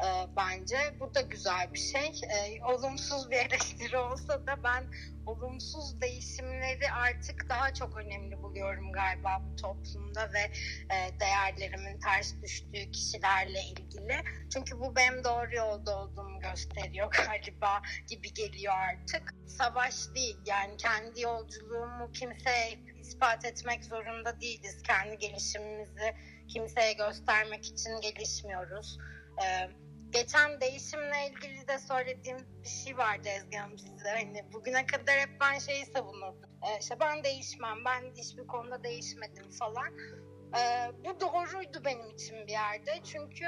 e, 0.06 0.28
bence. 0.38 0.78
Bu 1.00 1.14
da 1.14 1.22
güzel 1.22 1.74
bir 1.74 1.80
şey. 1.80 2.22
E, 2.30 2.64
olumsuz 2.64 3.32
bir 3.32 3.36
eleştiri 3.46 3.98
olsa 3.98 4.48
da 4.48 4.64
ben 4.64 4.84
olumsuz 5.26 6.02
değişimleri 6.02 6.92
artık 6.92 7.50
daha 7.50 7.74
çok 7.74 7.98
önemli 7.98 8.42
buluyorum 8.42 8.92
galiba 8.92 9.42
bu 9.46 9.56
toplumda 9.56 10.34
ve 10.34 10.52
e, 10.96 11.20
değerlerimin 11.20 12.00
ters 12.00 12.34
düştüğü 12.42 12.92
kişilerle 12.92 13.62
ilgili. 13.64 14.24
Çünkü 14.54 14.80
bu 14.80 14.96
benim 14.96 15.24
doğru 15.24 15.56
yolda 15.56 15.98
olduğumu 15.98 16.40
gösteriyor 16.40 17.12
galiba 17.28 17.82
gibi 18.10 18.34
geliyor 18.34 18.74
artık. 18.74 19.36
Savaş 19.48 19.96
değil 20.16 20.38
yani 20.46 20.78
kendi 20.78 21.22
yolculuğumu 21.22 22.12
kimseye 22.12 22.80
ispat 23.02 23.46
etmek 23.46 23.86
zorunda 23.86 24.42
değiliz. 24.42 24.84
Kendi 24.84 25.18
gelişimimizi 25.18 26.16
kimseye 26.48 26.94
göstermek 26.94 27.66
için 27.66 28.02
gelişmiyoruz. 28.02 28.98
Ee, 29.44 29.70
geçen 30.12 30.62
değişimle 30.62 31.30
ilgili 31.30 31.67
de 31.67 31.80
söylediğim 31.80 32.38
bir 32.63 32.69
şey 32.69 32.97
vardı 32.97 33.30
Ezgi 33.30 33.58
Hanım 33.58 33.80
size. 33.80 34.10
Hani 34.10 34.54
bugüne 34.54 34.86
kadar 34.86 35.19
hep 35.19 35.30
ben 35.41 35.60
şeyi 35.60 35.86
savunurdum. 35.86 36.50
Ee, 36.63 36.80
işte 36.80 37.00
ben 37.00 37.24
değişmem, 37.24 37.86
ben 37.86 38.13
hiçbir 38.17 38.47
konuda 38.47 38.84
değişmedim 38.84 39.50
falan. 39.52 39.97
Ee, 40.58 40.91
bu 41.06 41.19
doğruydu 41.19 41.86
benim 41.86 42.10
için 42.10 42.47
bir 42.47 42.52
yerde. 42.52 43.00
Çünkü 43.04 43.45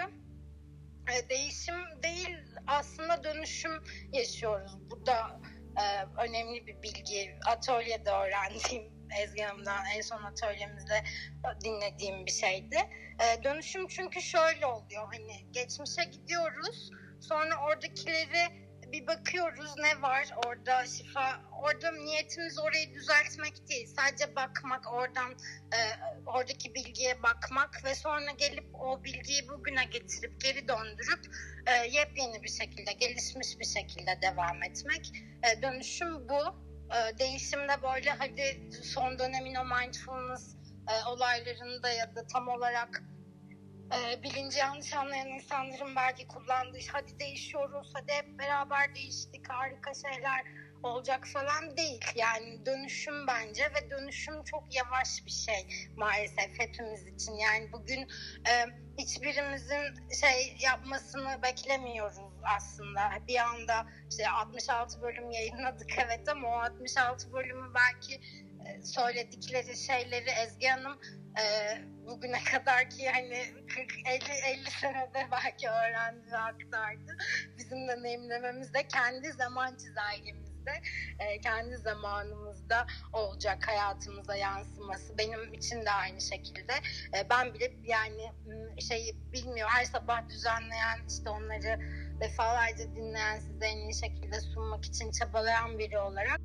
e, 1.12 1.30
değişim 1.30 2.04
değil 2.04 2.38
aslında 2.68 3.24
dönüşüm 3.24 3.84
yaşıyoruz. 4.14 4.78
Bu 4.92 5.06
da 5.06 5.40
e, 5.78 5.84
önemli 6.28 6.68
bir 6.68 6.82
bilgi. 6.82 7.36
Atölyede 7.46 8.12
öğrendiğim 8.12 9.03
Ezgi 9.22 9.42
Hanım'dan 9.42 9.86
en 9.96 10.02
son 10.02 10.24
atölyemizde 10.24 11.04
dinlediğim 11.64 12.26
bir 12.26 12.32
şeydi. 12.32 12.78
E, 13.20 13.44
dönüşüm 13.44 13.88
çünkü 13.88 14.22
şöyle 14.22 14.66
oluyor 14.66 15.14
hani 15.14 15.52
geçmişe 15.52 16.04
gidiyoruz 16.04 16.90
sonra 17.22 17.66
oradakileri 17.66 18.64
bir 18.94 19.08
bakıyoruz 19.08 19.74
ne 19.78 20.02
var 20.02 20.30
orada 20.46 20.86
şifa 20.86 21.42
orada 21.62 21.92
niyetimiz 21.92 22.60
orayı 22.60 22.94
düzeltmek 22.94 23.70
değil 23.70 23.88
sadece 23.88 24.36
bakmak 24.36 24.94
oradan 24.94 25.32
e, 25.74 25.80
oradaki 26.26 26.76
bilgiye 26.76 27.24
bakmak 27.24 27.84
ve 27.84 27.96
sonra 27.96 28.32
gelip 28.32 28.66
o 28.74 29.04
bilgiyi 29.04 29.50
bugüne 29.50 29.86
getirip 29.86 30.42
geri 30.42 30.68
döndürüp 30.68 31.26
e, 31.68 31.72
yepyeni 31.72 32.44
bir 32.44 32.50
şekilde 32.50 32.94
gelişmiş 32.94 33.60
bir 33.60 33.66
şekilde 33.66 34.20
devam 34.22 34.64
etmek 34.64 35.12
e, 35.44 35.62
dönüşüm 35.62 36.30
bu 36.30 36.56
e, 36.94 37.20
değişimde 37.20 37.82
böyle 37.84 38.10
hadi 38.10 38.70
son 38.84 39.20
dönemin 39.20 39.56
o 39.56 39.66
mindfulness 39.66 40.56
e, 40.90 41.10
olaylarında 41.10 41.90
ya 41.90 42.16
da 42.16 42.28
tam 42.28 42.48
olarak 42.48 43.04
e, 43.94 44.24
bilinci 44.24 44.60
yanlış 44.60 44.94
anlayan 44.94 45.28
insanların 45.28 45.96
belki 45.96 46.28
kullandığı 46.28 46.78
hadi 46.92 47.20
değişiyoruz, 47.20 47.92
hadi 47.94 48.12
hep 48.12 48.40
beraber 48.40 48.96
değiştik, 48.96 49.50
harika 49.50 49.92
şeyler 49.94 50.44
olacak 50.84 51.28
falan 51.28 51.78
değil. 51.78 52.06
Yani 52.16 52.66
dönüşüm 52.66 53.28
bence 53.28 53.64
ve 53.64 53.90
dönüşüm 53.90 54.44
çok 54.44 54.76
yavaş 54.76 55.26
bir 55.26 55.32
şey 55.32 55.90
maalesef 55.98 56.60
hepimiz 56.60 57.08
için. 57.08 57.34
Yani 57.34 57.72
bugün 57.72 58.02
e, 58.48 58.66
hiçbirimizin 58.98 60.10
şey 60.22 60.58
yapmasını 60.60 61.44
beklemiyoruz 61.44 62.33
aslında. 62.58 63.12
Bir 63.28 63.38
anda 63.40 63.88
işte 64.10 64.30
66 64.30 65.02
bölüm 65.02 65.32
yayınladık 65.32 65.98
evet 66.06 66.30
ama 66.30 66.48
o 66.48 66.52
66 66.52 67.34
bölümü 67.34 67.74
belki 67.76 68.22
e, 68.66 68.82
söyledikleri 68.82 69.78
şeyleri 69.78 70.30
Ezgi 70.30 70.68
Hanım 70.68 71.00
e, 71.40 71.44
bugüne 72.08 72.44
kadar 72.44 72.90
ki 72.90 73.10
hani 73.10 73.46
40 73.68 73.92
50 74.08 74.60
50 74.60 74.72
senede 74.72 75.28
belki 75.32 75.70
öğrendi 75.70 76.32
ve 76.32 76.38
aktardı. 76.38 77.18
Bizim 77.58 77.88
deneyimlememiz 77.88 78.74
de 78.74 78.88
kendi 78.88 79.32
zaman 79.32 79.76
çizelgemizde 79.78 80.54
de 80.66 80.82
e, 81.20 81.42
kendi 81.42 81.78
zamanımızda 81.78 82.88
olacak 83.14 83.68
hayatımıza 83.68 84.36
yansıması. 84.36 85.18
Benim 85.18 85.54
için 85.54 85.86
de 85.86 85.92
aynı 85.92 86.22
şekilde. 86.22 86.74
E, 87.18 87.30
ben 87.30 87.54
bile 87.54 87.72
yani 87.84 88.32
şeyi 88.90 89.16
bilmiyor 89.34 89.70
her 89.70 89.86
sabah 89.86 90.30
düzenleyen 90.30 91.00
işte 91.10 91.30
onları 91.30 91.80
defalarca 92.22 92.96
dinleyen 92.96 93.40
size 93.40 93.66
en 93.66 93.78
iyi 93.78 93.94
şekilde 93.94 94.42
sunmak 94.42 94.86
için 94.86 95.12
çabalayan 95.12 95.80
biri 95.80 96.00
olarak 96.00 96.42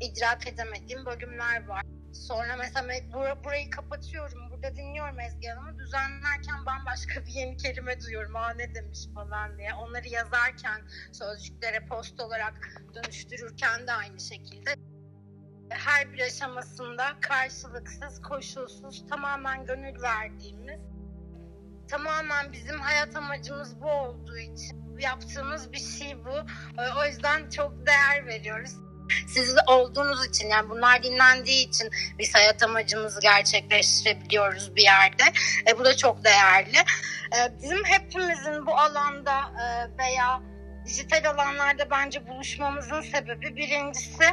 idrak 0.00 0.46
edemediğim 0.46 1.06
bölümler 1.06 1.66
var. 1.66 1.82
Sonra 2.12 2.56
mesela 2.56 2.92
bur- 2.92 3.44
burayı 3.44 3.70
kapatıyorum, 3.70 4.50
burada 4.50 4.76
dinliyorum 4.76 5.20
Ezgi 5.20 5.48
Hanım'ı. 5.48 5.78
Düzenlerken 5.78 6.66
bambaşka 6.66 7.26
bir 7.26 7.32
yeni 7.32 7.56
kelime 7.56 8.00
duyuyorum. 8.00 8.36
Aa 8.36 8.50
ne 8.50 8.74
demiş 8.74 8.98
falan 9.14 9.58
diye. 9.58 9.74
Onları 9.74 10.08
yazarken 10.08 10.80
sözcüklere 11.12 11.86
post 11.86 12.20
olarak 12.20 12.54
dönüştürürken 12.94 13.86
de 13.86 13.92
aynı 13.92 14.20
şekilde. 14.20 14.74
Her 15.70 16.12
bir 16.12 16.20
aşamasında 16.20 17.20
karşılıksız, 17.20 18.22
koşulsuz, 18.22 19.06
tamamen 19.10 19.66
gönül 19.66 20.02
verdiğimiz, 20.02 20.80
tamamen 21.88 22.52
bizim 22.52 22.80
hayat 22.80 23.16
amacımız 23.16 23.80
bu 23.80 23.90
olduğu 23.90 24.38
için 24.38 24.89
yaptığımız 25.00 25.72
bir 25.72 25.78
şey 25.98 26.24
bu. 26.24 26.34
O 27.00 27.06
yüzden 27.06 27.50
çok 27.50 27.86
değer 27.86 28.26
veriyoruz 28.26 28.70
siz 29.26 29.56
olduğunuz 29.66 30.26
için 30.26 30.48
yani 30.48 30.70
bunlar 30.70 31.02
dinlendiği 31.02 31.68
için 31.68 31.90
biz 32.18 32.34
hayat 32.34 32.62
amacımızı 32.62 33.20
gerçekleştirebiliyoruz 33.20 34.76
bir 34.76 34.82
yerde. 34.82 35.22
E, 35.68 35.78
bu 35.78 35.84
da 35.84 35.96
çok 35.96 36.24
değerli. 36.24 36.78
E, 37.36 37.38
bizim 37.62 37.84
hepimizin 37.84 38.66
bu 38.66 38.74
alanda 38.74 39.38
e, 39.38 39.98
veya 39.98 40.40
dijital 40.86 41.30
alanlarda 41.30 41.90
bence 41.90 42.28
buluşmamızın 42.28 43.00
sebebi 43.00 43.56
birincisi 43.56 44.24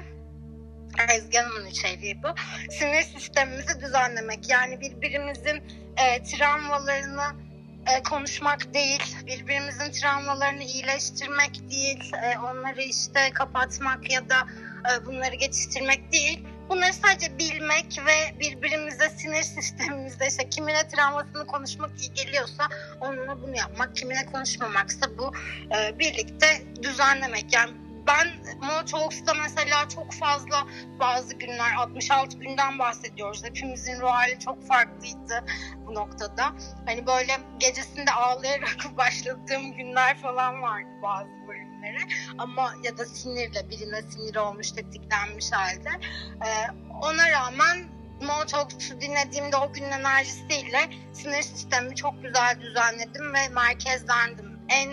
Ezgi 1.09 1.37
Hanım'ın 1.37 1.65
içeriği 1.65 2.23
bu. 2.23 2.27
Sinir 2.71 3.01
sistemimizi 3.01 3.81
düzenlemek. 3.81 4.49
Yani 4.49 4.81
birbirimizin 4.81 5.63
e, 5.97 6.23
travmalarını 6.23 7.46
e, 7.87 8.03
konuşmak 8.03 8.73
değil, 8.73 9.15
birbirimizin 9.27 9.91
travmalarını 9.91 10.63
iyileştirmek 10.63 11.69
değil, 11.69 12.11
e, 12.23 12.39
onları 12.39 12.81
işte 12.81 13.29
kapatmak 13.33 14.11
ya 14.11 14.29
da 14.29 14.47
e, 14.91 15.05
bunları 15.05 15.35
geçiştirmek 15.35 16.11
değil. 16.11 16.47
Bunları 16.69 16.93
sadece 16.93 17.37
bilmek 17.37 17.99
ve 18.05 18.39
birbirimize 18.39 19.09
sinir 19.09 19.43
sistemimizde 19.55 20.27
işte 20.27 20.49
kimine 20.49 20.87
travmasını 20.87 21.47
konuşmak 21.47 21.91
iyi 21.99 22.13
geliyorsa 22.13 22.63
onunla 23.01 23.41
bunu 23.41 23.57
yapmak, 23.57 23.95
kimine 23.95 24.25
konuşmamaksa 24.25 25.17
bu 25.17 25.33
e, 25.75 25.99
birlikte 25.99 26.47
düzenlemek. 26.83 27.53
Yani 27.53 27.71
ben 28.07 28.27
Monotalks'ta 28.61 29.33
mesela 29.33 29.89
çok 29.89 30.13
fazla 30.13 30.67
bazı 30.99 31.33
günler 31.33 31.73
66 31.77 32.37
günden 32.37 32.79
bahsediyoruz. 32.79 33.43
Hepimizin 33.43 33.99
ruh 34.01 34.09
hali 34.09 34.39
çok 34.39 34.67
farklıydı 34.67 35.45
bu 35.87 35.93
noktada. 35.93 36.53
Hani 36.85 37.07
böyle 37.07 37.37
gecesinde 37.57 38.11
ağlayarak 38.11 38.77
başladığım 38.97 39.73
günler 39.77 40.17
falan 40.17 40.61
vardı 40.61 40.89
bazı 41.03 41.29
bölümlere. 41.47 41.97
Ama 42.37 42.73
ya 42.83 42.97
da 42.97 43.05
sinirle 43.05 43.69
birine 43.69 44.01
sinir 44.01 44.35
olmuş, 44.35 44.71
tetiklenmiş 44.71 45.51
halde. 45.51 45.89
Ee, 46.45 46.71
ona 47.01 47.31
rağmen 47.31 47.97
Monotalks'u 48.21 49.01
dinlediğimde 49.01 49.57
o 49.57 49.73
günün 49.73 49.91
enerjisiyle 49.91 50.89
sinir 51.13 51.41
sistemimi 51.41 51.95
çok 51.95 52.23
güzel 52.23 52.61
düzenledim 52.61 53.33
ve 53.33 53.49
merkezlendim. 53.49 54.59
En 54.69 54.91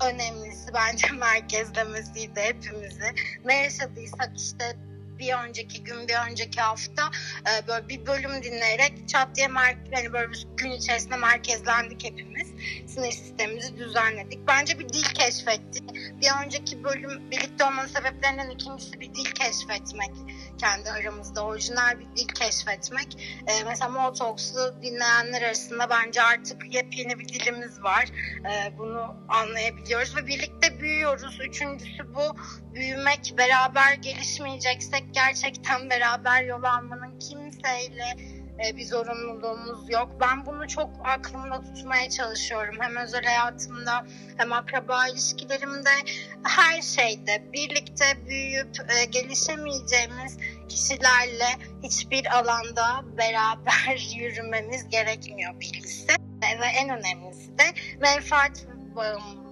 önemlisi 0.00 0.74
bence 0.74 1.06
merkezlemesiydi 1.12 2.40
hepimizi. 2.40 3.14
Ne 3.44 3.62
yaşadıysak 3.62 4.30
işte 4.36 4.76
bir 5.18 5.34
önceki 5.48 5.84
gün, 5.84 6.08
bir 6.08 6.30
önceki 6.30 6.60
hafta 6.60 7.10
e, 7.40 7.68
böyle 7.68 7.88
bir 7.88 8.06
bölüm 8.06 8.42
dinleyerek 8.42 9.08
çat 9.08 9.36
diye 9.36 9.46
mer- 9.46 9.96
yani 9.96 10.12
böyle 10.12 10.32
bir 10.32 10.46
gün 10.56 10.70
içerisinde 10.70 11.16
merkezlendik 11.16 12.04
hepimiz. 12.04 12.48
Sinir 12.86 13.12
sistemimizi 13.12 13.76
düzenledik. 13.76 14.48
Bence 14.48 14.78
bir 14.78 14.88
dil 14.88 15.04
keşfettik. 15.04 15.94
Bir 15.94 16.44
önceki 16.44 16.84
bölüm 16.84 17.30
birlikte 17.30 17.64
olmanın 17.64 17.86
sebeplerinden 17.86 18.50
ikincisi 18.50 19.00
bir 19.00 19.14
dil 19.14 19.24
keşfetmek. 19.24 20.10
Kendi 20.58 20.90
aramızda 20.90 21.44
orijinal 21.44 22.00
bir 22.00 22.06
dil 22.16 22.28
keşfetmek. 22.28 23.40
E, 23.46 23.64
mesela 23.64 23.88
Motalks'u 23.88 24.74
dinleyenler 24.82 25.42
arasında 25.42 25.90
bence 25.90 26.22
artık 26.22 26.74
yepyeni 26.74 27.18
bir 27.18 27.28
dilimiz 27.28 27.82
var. 27.82 28.04
E, 28.50 28.78
bunu 28.78 29.16
anlayabiliyoruz 29.28 30.16
ve 30.16 30.26
birlikte 30.26 30.80
büyüyoruz. 30.80 31.38
Üçüncüsü 31.48 32.14
bu 32.14 32.36
büyümek, 32.74 33.34
beraber 33.38 33.94
gelişmeyeceksek 33.94 35.04
gerçekten 35.12 35.90
beraber 35.90 36.42
yol 36.42 36.62
almanın 36.62 37.18
kimseyle 37.18 38.16
e, 38.58 38.76
bir 38.76 38.84
zorunluluğumuz 38.84 39.90
yok. 39.90 40.10
Ben 40.20 40.46
bunu 40.46 40.68
çok 40.68 40.90
aklımda 41.04 41.60
tutmaya 41.60 42.10
çalışıyorum. 42.10 42.74
Hem 42.80 42.96
özel 42.96 43.24
hayatımda 43.24 44.06
hem 44.36 44.52
akraba 44.52 45.08
ilişkilerimde 45.08 45.90
her 46.42 46.82
şeyde 46.82 47.52
birlikte 47.52 48.04
büyüyüp 48.26 48.76
e, 48.90 49.04
gelişemeyeceğimiz 49.04 50.38
kişilerle 50.68 51.48
hiçbir 51.82 52.38
alanda 52.38 53.04
beraber 53.18 54.14
yürümemiz 54.16 54.88
gerekmiyor 54.88 55.60
bilgisi. 55.60 56.14
Ve 56.60 56.66
en 56.66 56.88
önemlisi 56.88 57.58
de 57.58 57.64
menfaat 58.00 58.66
bağımlılığı 58.96 59.43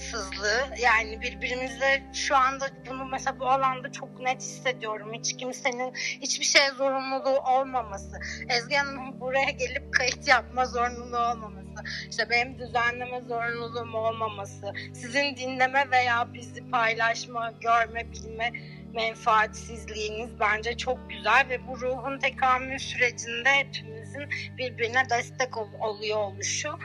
sızlığı 0.00 0.66
yani 0.78 1.20
birbirimizle 1.20 2.02
şu 2.12 2.36
anda 2.36 2.66
bunu 2.90 3.04
mesela 3.04 3.40
bu 3.40 3.46
alanda 3.50 3.92
çok 3.92 4.20
net 4.20 4.42
hissediyorum. 4.42 5.12
Hiç 5.12 5.36
kimsenin 5.36 5.94
hiçbir 5.94 6.44
şeye 6.44 6.70
zorunluluğu 6.70 7.38
olmaması. 7.40 8.20
Ezgi 8.48 8.76
Hanım'ın 8.76 9.20
buraya 9.20 9.50
gelip 9.50 9.94
kayıt 9.94 10.28
yapma 10.28 10.66
zorunluluğu 10.66 11.18
olmaması. 11.18 11.84
İşte 12.10 12.30
benim 12.30 12.58
düzenleme 12.58 13.20
zorunluluğum 13.20 13.94
olmaması. 13.94 14.72
Sizin 14.94 15.36
dinleme 15.36 15.90
veya 15.90 16.34
bizi 16.34 16.70
paylaşma, 16.70 17.52
görme, 17.60 18.12
bilme 18.12 18.52
menfaatsizliğiniz 18.94 20.40
bence 20.40 20.76
çok 20.76 21.10
güzel 21.10 21.46
ve 21.48 21.66
bu 21.66 21.80
ruhun 21.80 22.18
tekamül 22.18 22.78
sürecinde 22.78 23.50
hepimizin 23.50 24.28
birbirine 24.58 25.10
destek 25.10 25.56
ol- 25.56 25.80
oluyor 25.80 26.18
oluşu 26.18 26.78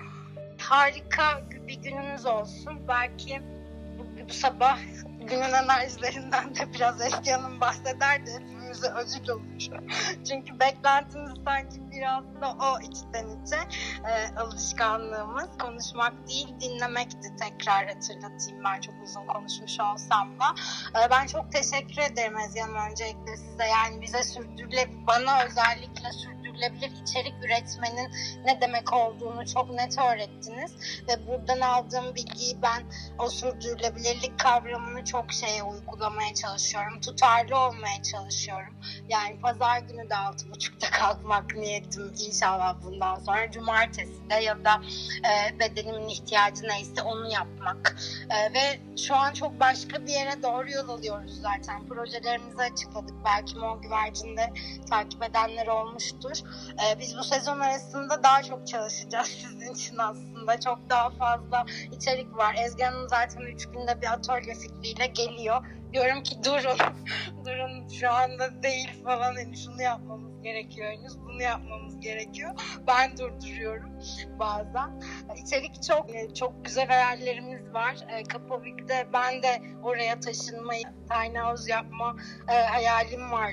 harika 0.72 1.42
bir 1.68 1.82
gününüz 1.82 2.26
olsun. 2.26 2.88
Belki 2.88 3.42
bu, 3.98 4.30
bu 4.30 4.34
sabah 4.34 4.80
günün 5.20 5.54
enerjilerinden 5.54 6.56
de 6.56 6.74
biraz 6.74 7.02
Eski 7.02 7.32
Hanım 7.32 7.62
bahsederdi. 7.62 8.32
Hepimize 8.32 8.88
ödül 8.88 9.30
olur. 9.30 9.42
Çünkü 10.30 10.60
beklentimiz 10.60 11.32
sanki 11.46 11.92
biraz 11.92 12.24
da 12.42 12.56
o 12.62 12.80
içten 12.80 13.28
içe 13.28 13.56
e, 14.10 14.40
alışkanlığımız. 14.40 15.50
Konuşmak 15.60 16.28
değil 16.28 16.56
dinlemekti 16.60 17.36
tekrar 17.40 17.88
hatırlatayım 17.88 18.64
ben 18.64 18.82
çok 18.82 18.96
uzun 19.04 19.28
konuşmuş 19.28 19.80
olsam 19.80 20.40
da. 20.40 20.46
E, 21.00 21.10
ben 21.12 21.28
çok 21.28 21.52
teşekkür 21.52 22.02
ederim 22.12 22.38
Ezgi 22.38 22.60
Hanım 22.60 22.92
öncelikle 22.92 23.38
size. 23.38 23.66
Yani 23.66 24.02
bize 24.02 24.24
sürdürüle 24.24 24.90
bana 25.08 25.44
özellikle 25.44 26.12
sürdürülebilir 26.12 26.41
sürdürülebilir 26.52 26.92
içerik 27.02 27.34
üretmenin 27.46 28.12
ne 28.46 28.62
demek 28.62 28.94
olduğunu 28.94 29.48
çok 29.48 29.70
net 29.70 29.98
öğrettiniz 30.00 30.72
ve 31.08 31.28
buradan 31.28 31.60
aldığım 31.60 32.16
bilgiyi 32.16 32.62
ben 32.62 32.84
o 33.20 33.30
sürdürülebilirlik 33.30 34.40
kavramını 34.40 35.06
çok 35.06 35.32
şeye 35.32 35.64
uygulamaya 35.64 36.34
çalışıyorum. 36.34 37.02
Tutarlı 37.02 37.60
olmaya 37.60 38.04
çalışıyorum. 38.04 38.74
Yani 39.10 39.40
pazar 39.42 39.80
günü 39.80 40.10
de 40.10 40.16
altı 40.16 40.52
buçukta 40.52 40.90
kalkmak 40.90 41.56
niyetim 41.56 42.14
inşallah 42.28 42.76
bundan 42.84 43.16
sonra. 43.16 43.52
Cumartesi 43.52 44.30
de 44.30 44.36
ya 44.36 44.66
da 44.66 44.82
e, 45.30 45.60
bedenimin 45.60 46.10
ihtiyacı 46.10 46.64
neyse 46.64 47.02
onu 47.02 47.32
yapmak. 47.32 47.96
E, 48.30 48.54
ve 48.54 48.80
şu 48.98 49.16
an 49.16 49.34
çok 49.34 49.60
başka 49.60 50.06
bir 50.06 50.12
yere 50.12 50.44
doğru 50.44 50.72
yol 50.72 50.90
alıyoruz 50.90 51.42
zaten. 51.42 51.88
Projelerimizi 51.88 52.62
açıkladık. 52.62 53.16
Belki 53.26 53.58
Mor 53.58 53.82
Güvercin'de 53.82 54.54
takip 54.90 55.24
edenler 55.24 55.68
olmuştur. 55.68 56.41
Ee, 56.72 57.00
biz 57.00 57.18
bu 57.18 57.24
sezon 57.24 57.60
arasında 57.60 58.24
daha 58.24 58.44
çok 58.44 58.68
çalışacağız 58.68 59.28
sizin 59.42 59.74
için 59.74 59.98
aslında. 59.98 60.60
Çok 60.60 60.80
daha 60.90 61.10
fazla 61.10 61.66
içerik 61.92 62.38
var. 62.38 62.56
Ezgi 62.66 62.84
zaten 63.08 63.42
üç 63.42 63.66
günde 63.66 64.02
bir 64.02 64.14
atölye 64.14 64.56
fikriyle 64.56 65.06
geliyor. 65.06 65.66
Diyorum 65.94 66.24
ki 66.24 66.44
durun, 66.44 66.78
durun 67.46 67.88
şu 67.88 68.12
anda 68.12 68.64
değil 68.64 69.04
falan 69.04 69.36
hani 69.36 69.58
şunu 69.58 69.82
yapmamız 69.82 70.31
gerekiyor 70.44 70.92
henüz. 70.92 71.20
Bunu 71.20 71.42
yapmamız 71.42 72.00
gerekiyor. 72.00 72.52
Ben 72.88 73.18
durduruyorum 73.18 73.90
bazen. 74.40 75.02
İçerik 75.46 75.84
çok 75.84 76.36
çok 76.36 76.66
güzel 76.66 76.88
hayallerimiz 76.88 77.74
var. 77.74 77.96
E, 78.10 78.24
Kapavik'te 78.24 79.08
ben 79.14 79.44
de 79.44 79.62
oraya 79.84 80.20
taşınmayı, 80.20 80.84
tiny 80.84 81.38
house 81.38 81.72
yapma 81.72 82.16
e, 82.50 82.54
hayalim 82.54 83.32
var. 83.32 83.52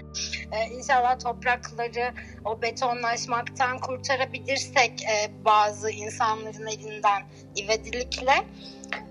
E, 0.52 0.74
inşallah 0.74 1.18
toprakları 1.18 2.14
o 2.44 2.62
betonlaşmaktan 2.62 3.78
kurtarabilirsek 3.78 5.02
e, 5.02 5.44
bazı 5.44 5.90
insanların 5.90 6.66
elinden 6.66 7.22
ivedilikle 7.56 8.44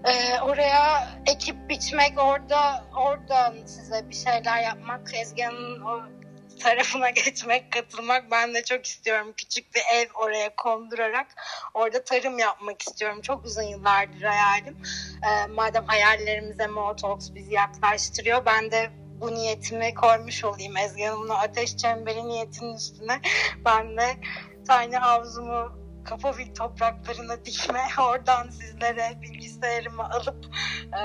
ee, 0.06 0.42
oraya 0.42 1.08
ekip 1.26 1.70
biçmek, 1.70 2.20
orada 2.20 2.86
oradan 2.96 3.56
size 3.66 4.10
bir 4.10 4.16
şeyler 4.16 4.64
yapmak, 4.64 5.12
Ezgi'nin 5.14 5.80
tarafına 6.60 7.10
geçmek, 7.26 7.72
katılmak 7.72 8.32
ben 8.32 8.54
de 8.54 8.64
çok 8.64 8.86
istiyorum. 8.86 9.34
Küçük 9.38 9.76
bir 9.76 9.82
ev 9.94 10.08
oraya 10.14 10.56
kondurarak 10.56 11.28
orada 11.74 12.04
tarım 12.04 12.40
yapmak 12.40 12.82
istiyorum. 12.82 13.22
Çok 13.22 13.46
uzun 13.46 13.64
yıllardır 13.64 14.22
hayalim. 14.22 14.78
Ee, 15.24 15.48
madem 15.48 15.86
hayallerimize 15.86 16.68
Motox 16.68 17.36
bizi 17.36 17.54
yaklaştırıyor, 17.54 18.46
ben 18.46 18.72
de 18.72 18.90
bu 19.22 19.36
niyetimi 19.36 19.94
koymuş 19.94 20.44
olayım 20.44 20.78
Ezgi 20.78 21.04
Hanım'la 21.04 21.40
ateş 21.40 21.78
çemberi 21.78 22.28
niyetinin 22.28 22.76
üstüne. 22.76 23.22
Ben 23.66 23.98
de 23.98 24.18
tiny 24.68 24.96
havzumu 24.96 25.88
Kafavik 26.04 26.56
topraklarına 26.56 27.46
dikme, 27.46 27.82
oradan 28.10 28.50
sizlere 28.50 29.22
bilgisayarımı 29.22 30.10
alıp 30.10 30.46
e, 30.86 31.02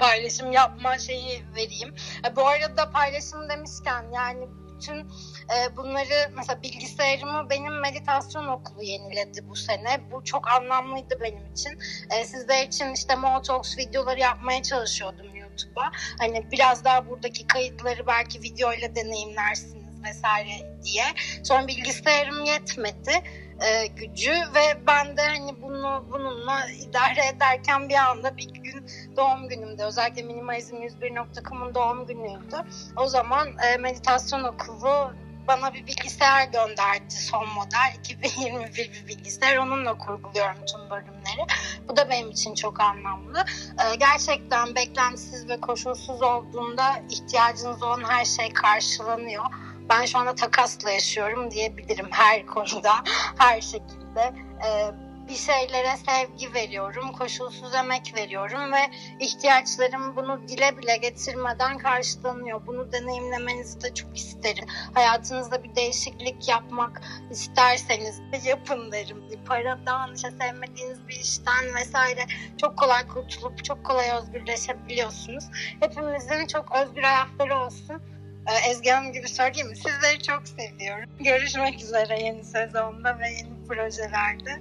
paylaşım 0.00 0.52
yapma 0.52 0.98
şeyi 0.98 1.42
vereyim. 1.56 1.94
E, 2.26 2.36
bu 2.36 2.46
arada 2.46 2.90
paylaşım 2.90 3.48
demişken 3.48 4.04
yani 4.14 4.48
bütün 4.74 4.98
e, 4.98 5.76
bunları 5.76 6.32
mesela 6.36 6.62
bilgisayarımı 6.62 7.50
benim 7.50 7.80
meditasyon 7.80 8.46
okulu 8.46 8.82
yeniledi 8.82 9.48
bu 9.48 9.56
sene. 9.56 10.00
Bu 10.12 10.24
çok 10.24 10.48
anlamlıydı 10.48 11.18
benim 11.20 11.52
için. 11.52 11.78
E, 12.10 12.24
sizler 12.24 12.66
için 12.66 12.94
işte 12.94 13.14
Motox 13.14 13.78
videoları 13.78 14.20
yapmaya 14.20 14.62
çalışıyordum 14.62 15.36
YouTube'a. 15.36 15.90
Hani 16.18 16.50
biraz 16.52 16.84
daha 16.84 17.08
buradaki 17.08 17.46
kayıtları 17.46 18.06
belki 18.06 18.42
videoyla 18.42 18.94
deneyimlersiniz 18.94 20.02
vesaire 20.04 20.80
diye. 20.84 21.04
Sonra 21.44 21.66
bilgisayarım 21.66 22.44
yetmedi 22.44 23.22
e, 23.60 23.86
gücü 23.86 24.32
ve 24.32 24.86
ben 24.86 25.16
de 25.16 25.22
hani 25.22 25.62
bunu 25.62 26.04
bununla 26.12 26.70
idare 26.70 27.26
ederken 27.36 27.88
bir 27.88 27.94
anda 27.94 28.36
bir 28.36 28.50
gün 28.50 28.86
doğum 29.16 29.48
günümde 29.48 29.84
özellikle 29.84 30.22
minimalizm101.com'un 30.22 31.74
doğum 31.74 32.06
günüydü. 32.06 32.56
O 32.96 33.06
zaman 33.06 33.48
e, 33.58 33.76
meditasyon 33.76 34.44
okulu 34.44 35.12
bana 35.48 35.74
bir 35.74 35.86
bilgisayar 35.86 36.44
gönderdi. 36.44 37.14
Son 37.14 37.48
model 37.48 37.94
2021 37.98 38.76
bir 38.76 39.08
bilgisayar. 39.08 39.56
Onunla 39.56 39.98
kurguluyorum 39.98 40.64
tüm 40.66 40.90
bölümleri. 40.90 41.46
Bu 41.88 41.96
da 41.96 42.10
benim 42.10 42.30
için 42.30 42.54
çok 42.54 42.80
anlamlı. 42.80 43.44
Ee, 43.78 43.96
gerçekten 43.96 44.74
beklentisiz 44.74 45.48
ve 45.48 45.60
koşulsuz 45.60 46.22
olduğunda 46.22 47.02
ihtiyacınız 47.10 47.82
olan 47.82 48.04
her 48.04 48.24
şey 48.24 48.52
karşılanıyor 48.52 49.44
ben 49.90 50.04
şu 50.04 50.18
anda 50.18 50.34
takasla 50.34 50.90
yaşıyorum 50.90 51.50
diyebilirim 51.50 52.08
her 52.10 52.46
konuda, 52.46 52.92
her 53.38 53.60
şekilde. 53.60 54.32
Ee, 54.66 54.90
bir 55.30 55.34
şeylere 55.36 55.96
sevgi 55.96 56.54
veriyorum, 56.54 57.12
koşulsuz 57.12 57.74
emek 57.74 58.12
veriyorum 58.16 58.72
ve 58.72 58.90
ihtiyaçlarım 59.20 60.16
bunu 60.16 60.48
dile 60.48 60.78
bile 60.78 60.96
getirmeden 60.96 61.78
karşılanıyor. 61.78 62.66
Bunu 62.66 62.92
deneyimlemenizi 62.92 63.80
de 63.80 63.94
çok 63.94 64.16
isterim. 64.16 64.64
Hayatınızda 64.94 65.64
bir 65.64 65.74
değişiklik 65.74 66.48
yapmak 66.48 67.02
isterseniz 67.30 68.18
de 68.18 68.48
yapın 68.48 68.92
derim. 68.92 69.24
Paradan, 69.46 70.14
işte 70.14 70.30
sevmediğiniz 70.30 71.08
bir 71.08 71.16
işten 71.16 71.74
vesaire 71.74 72.26
çok 72.60 72.78
kolay 72.78 73.08
kurtulup 73.08 73.64
çok 73.64 73.84
kolay 73.84 74.10
özgürleşebiliyorsunuz. 74.10 75.44
Hepimizin 75.80 76.46
çok 76.46 76.76
özgür 76.76 77.02
hayatları 77.02 77.56
olsun. 77.58 78.02
Ee, 78.48 78.70
Ezgi 78.70 78.90
Hanım 78.90 79.12
gibi 79.12 79.28
söyleyeyim 79.28 79.68
mi? 79.68 79.76
Sizleri 79.76 80.22
çok 80.22 80.42
seviyorum. 80.48 81.10
Görüşmek 81.20 81.82
üzere 81.82 82.22
yeni 82.22 82.44
sezonda 82.44 83.18
ve 83.18 83.30
yeni 83.30 83.66
projelerde. 83.68 84.60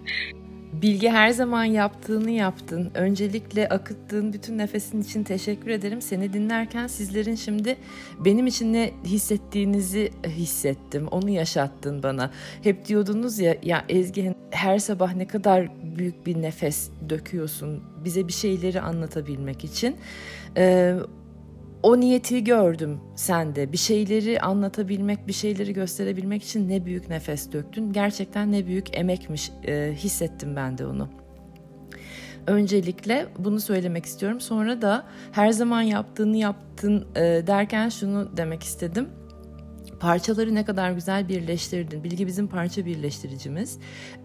Bilge 0.74 1.10
her 1.10 1.30
zaman 1.30 1.64
yaptığını 1.64 2.32
yaptın. 2.32 2.92
Öncelikle 2.94 3.70
akıttığın 3.70 4.34
bütün 4.34 4.58
nefesin 4.58 5.02
için 5.02 5.24
teşekkür 5.24 5.72
ederim. 5.72 6.02
Seni 6.02 6.34
dinlerken 6.34 6.88
sizlerin 6.88 7.36
şimdi 7.36 7.78
benim 8.20 8.48
için 8.48 8.74
ne 8.74 8.92
hissettiğinizi 9.04 10.12
hissettim. 10.28 11.08
Onu 11.08 11.30
yaşattın 11.30 12.04
bana. 12.04 12.32
Hep 12.64 12.86
diyordunuz 12.86 13.40
ya 13.40 13.56
ya 13.64 13.86
Ezgi 13.90 14.36
her 14.52 14.80
sabah 14.80 15.14
ne 15.14 15.28
kadar 15.28 15.70
büyük 15.98 16.26
bir 16.26 16.42
nefes 16.42 16.90
döküyorsun 17.10 17.84
bize 18.04 18.28
bir 18.28 18.34
şeyleri 18.34 18.82
anlatabilmek 18.82 19.64
için. 19.64 19.98
Ee, 20.58 20.96
o 21.84 22.00
niyeti 22.00 22.44
gördüm 22.44 23.00
sende. 23.16 23.72
Bir 23.72 23.78
şeyleri 23.78 24.42
anlatabilmek, 24.42 25.28
bir 25.28 25.34
şeyleri 25.34 25.74
gösterebilmek 25.74 26.44
için 26.44 26.70
ne 26.70 26.86
büyük 26.86 27.10
nefes 27.10 27.52
döktün. 27.52 27.94
Gerçekten 27.94 28.52
ne 28.52 28.68
büyük 28.68 28.98
emekmiş 28.98 29.52
e, 29.68 29.94
hissettim 29.96 30.56
ben 30.56 30.78
de 30.78 30.86
onu. 30.86 31.10
Öncelikle 32.48 33.28
bunu 33.40 33.60
söylemek 33.60 34.06
istiyorum. 34.06 34.42
Sonra 34.42 34.82
da 34.82 35.06
her 35.32 35.52
zaman 35.52 35.82
yaptığını 35.82 36.38
yaptın 36.38 37.08
e, 37.16 37.22
derken 37.48 37.90
şunu 37.90 38.38
demek 38.38 38.64
istedim 38.64 39.10
parçaları 40.00 40.56
ne 40.56 40.66
kadar 40.66 40.92
güzel 40.92 41.30
birleştirdin. 41.30 42.04
Bilgi 42.04 42.28
bizim 42.28 42.48
parça 42.48 42.86
birleştiricimiz. 42.86 43.78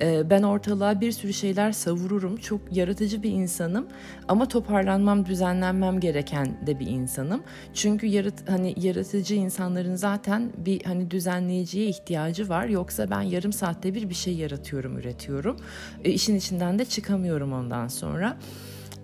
Ee, 0.02 0.30
ben 0.30 0.42
ortalığa 0.42 1.00
bir 1.00 1.12
sürü 1.12 1.32
şeyler 1.32 1.72
savururum. 1.72 2.36
Çok 2.36 2.60
yaratıcı 2.70 3.22
bir 3.22 3.30
insanım 3.30 3.86
ama 4.28 4.48
toparlanmam, 4.48 5.26
düzenlenmem 5.26 6.00
gereken 6.00 6.66
de 6.66 6.80
bir 6.80 6.86
insanım. 6.86 7.42
Çünkü 7.74 8.06
yarat 8.06 8.48
hani 8.48 8.74
yaratıcı 8.76 9.34
insanların 9.34 9.94
zaten 9.94 10.52
bir 10.56 10.84
hani 10.84 11.10
düzenleyiciye 11.10 11.86
ihtiyacı 11.86 12.48
var. 12.48 12.66
Yoksa 12.66 13.10
ben 13.10 13.22
yarım 13.22 13.52
saatte 13.52 13.94
bir 13.94 14.08
bir 14.08 14.14
şey 14.14 14.34
yaratıyorum, 14.34 14.98
üretiyorum. 14.98 15.56
E, 16.04 16.10
işin 16.10 16.36
içinden 16.36 16.78
de 16.78 16.84
çıkamıyorum 16.84 17.52
ondan 17.52 17.88
sonra 17.88 18.36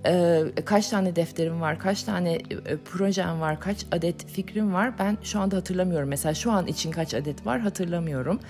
e, 0.06 0.42
kaç 0.64 0.88
tane 0.88 1.16
defterim 1.16 1.60
var, 1.60 1.78
kaç 1.78 2.02
tane 2.02 2.34
e, 2.34 2.76
projem 2.84 3.40
var, 3.40 3.60
kaç 3.60 3.86
adet 3.92 4.26
fikrim 4.26 4.74
var 4.74 4.98
ben 4.98 5.18
şu 5.22 5.40
anda 5.40 5.56
hatırlamıyorum. 5.56 6.08
Mesela 6.08 6.34
şu 6.34 6.52
an 6.52 6.66
için 6.66 6.90
kaç 6.90 7.14
adet 7.14 7.46
var 7.46 7.60
hatırlamıyorum. 7.60 8.40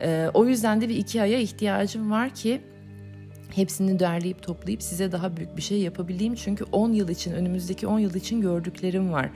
E, 0.00 0.30
o 0.34 0.46
yüzden 0.46 0.80
de 0.80 0.88
bir 0.88 0.96
iki 0.96 1.22
aya 1.22 1.38
ihtiyacım 1.38 2.10
var 2.10 2.30
ki 2.30 2.60
hepsini 3.56 3.98
derleyip 3.98 4.42
toplayıp 4.42 4.82
size 4.82 5.12
daha 5.12 5.36
büyük 5.36 5.56
bir 5.56 5.62
şey 5.62 5.80
yapabileyim. 5.80 6.34
Çünkü 6.34 6.64
10 6.72 6.92
yıl 6.92 7.08
için, 7.08 7.32
önümüzdeki 7.32 7.86
10 7.86 7.98
yıl 7.98 8.14
için 8.14 8.40
gördüklerim 8.40 9.12
var. 9.12 9.30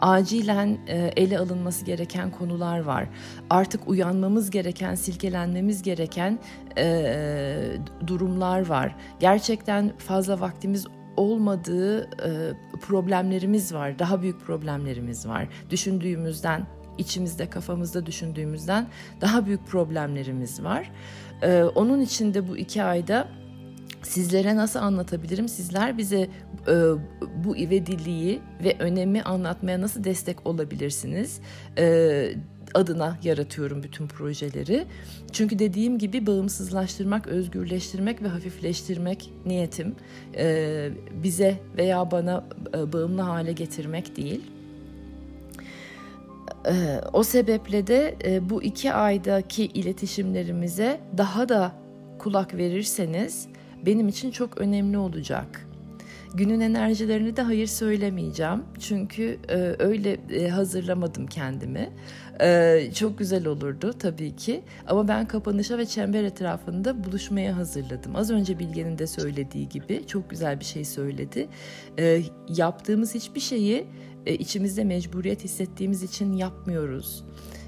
Acilen 0.00 0.78
e, 0.86 1.12
ele 1.16 1.38
alınması 1.38 1.84
gereken 1.84 2.30
konular 2.30 2.80
var. 2.80 3.08
Artık 3.50 3.88
uyanmamız 3.88 4.50
gereken, 4.50 4.94
silkelenmemiz 4.94 5.82
gereken 5.82 6.38
e, 6.78 7.76
durumlar 8.06 8.66
var. 8.66 8.96
Gerçekten 9.20 9.92
fazla 9.98 10.40
vaktimiz 10.40 10.86
olmadığı 11.16 12.02
e, 12.02 12.52
problemlerimiz 12.80 13.74
var. 13.74 13.98
Daha 13.98 14.22
büyük 14.22 14.40
problemlerimiz 14.40 15.28
var. 15.28 15.48
Düşündüğümüzden, 15.70 16.66
içimizde, 16.98 17.50
kafamızda 17.50 18.06
düşündüğümüzden 18.06 18.86
daha 19.20 19.46
büyük 19.46 19.66
problemlerimiz 19.66 20.62
var. 20.62 20.90
E, 21.42 21.62
onun 21.62 22.00
için 22.00 22.34
de 22.34 22.48
bu 22.48 22.56
iki 22.56 22.82
ayda 22.82 23.28
sizlere 24.02 24.56
nasıl 24.56 24.78
anlatabilirim? 24.78 25.48
Sizler 25.48 25.98
bize 25.98 26.28
e, 26.68 26.74
bu 27.44 27.56
ivediliği 27.56 28.40
ve 28.64 28.76
önemi 28.78 29.22
anlatmaya 29.22 29.80
nasıl 29.80 30.04
destek 30.04 30.46
olabilirsiniz? 30.46 31.40
E, 31.78 32.34
adına 32.74 33.18
yaratıyorum 33.22 33.82
bütün 33.82 34.06
projeleri. 34.06 34.86
Çünkü 35.32 35.58
dediğim 35.58 35.98
gibi 35.98 36.26
bağımsızlaştırmak, 36.26 37.26
özgürleştirmek 37.26 38.22
ve 38.22 38.28
hafifleştirmek 38.28 39.32
niyetim. 39.46 39.94
Ee, 40.36 40.90
bize 41.22 41.60
veya 41.76 42.10
bana 42.10 42.44
e, 42.74 42.92
bağımlı 42.92 43.22
hale 43.22 43.52
getirmek 43.52 44.16
değil. 44.16 44.40
Ee, 46.66 47.00
o 47.12 47.22
sebeple 47.22 47.86
de 47.86 48.16
e, 48.24 48.50
bu 48.50 48.62
iki 48.62 48.92
aydaki 48.92 49.64
iletişimlerimize 49.64 51.00
daha 51.18 51.48
da 51.48 51.72
kulak 52.18 52.54
verirseniz 52.54 53.48
benim 53.86 54.08
için 54.08 54.30
çok 54.30 54.58
önemli 54.58 54.98
olacak. 54.98 55.65
Günün 56.36 56.60
enerjilerini 56.60 57.36
de 57.36 57.42
hayır 57.42 57.66
söylemeyeceğim. 57.66 58.62
Çünkü 58.78 59.38
e, 59.48 59.74
öyle 59.78 60.12
e, 60.12 60.48
hazırlamadım 60.48 61.26
kendimi. 61.26 61.90
E, 62.40 62.90
çok 62.94 63.18
güzel 63.18 63.46
olurdu 63.46 63.92
tabii 63.98 64.36
ki. 64.36 64.62
Ama 64.86 65.08
ben 65.08 65.28
kapanışa 65.28 65.78
ve 65.78 65.86
çember 65.86 66.24
etrafında 66.24 67.04
buluşmaya 67.04 67.56
hazırladım. 67.56 68.16
Az 68.16 68.30
önce 68.30 68.58
Bilge'nin 68.58 68.98
de 68.98 69.06
söylediği 69.06 69.68
gibi 69.68 70.06
çok 70.06 70.30
güzel 70.30 70.60
bir 70.60 70.64
şey 70.64 70.84
söyledi. 70.84 71.48
E, 71.98 72.22
yaptığımız 72.56 73.14
hiçbir 73.14 73.40
şeyi 73.40 73.86
e, 74.26 74.34
içimizde 74.34 74.84
mecburiyet 74.84 75.44
hissettiğimiz 75.44 76.02
için 76.02 76.32
yapmıyoruz 76.32 77.24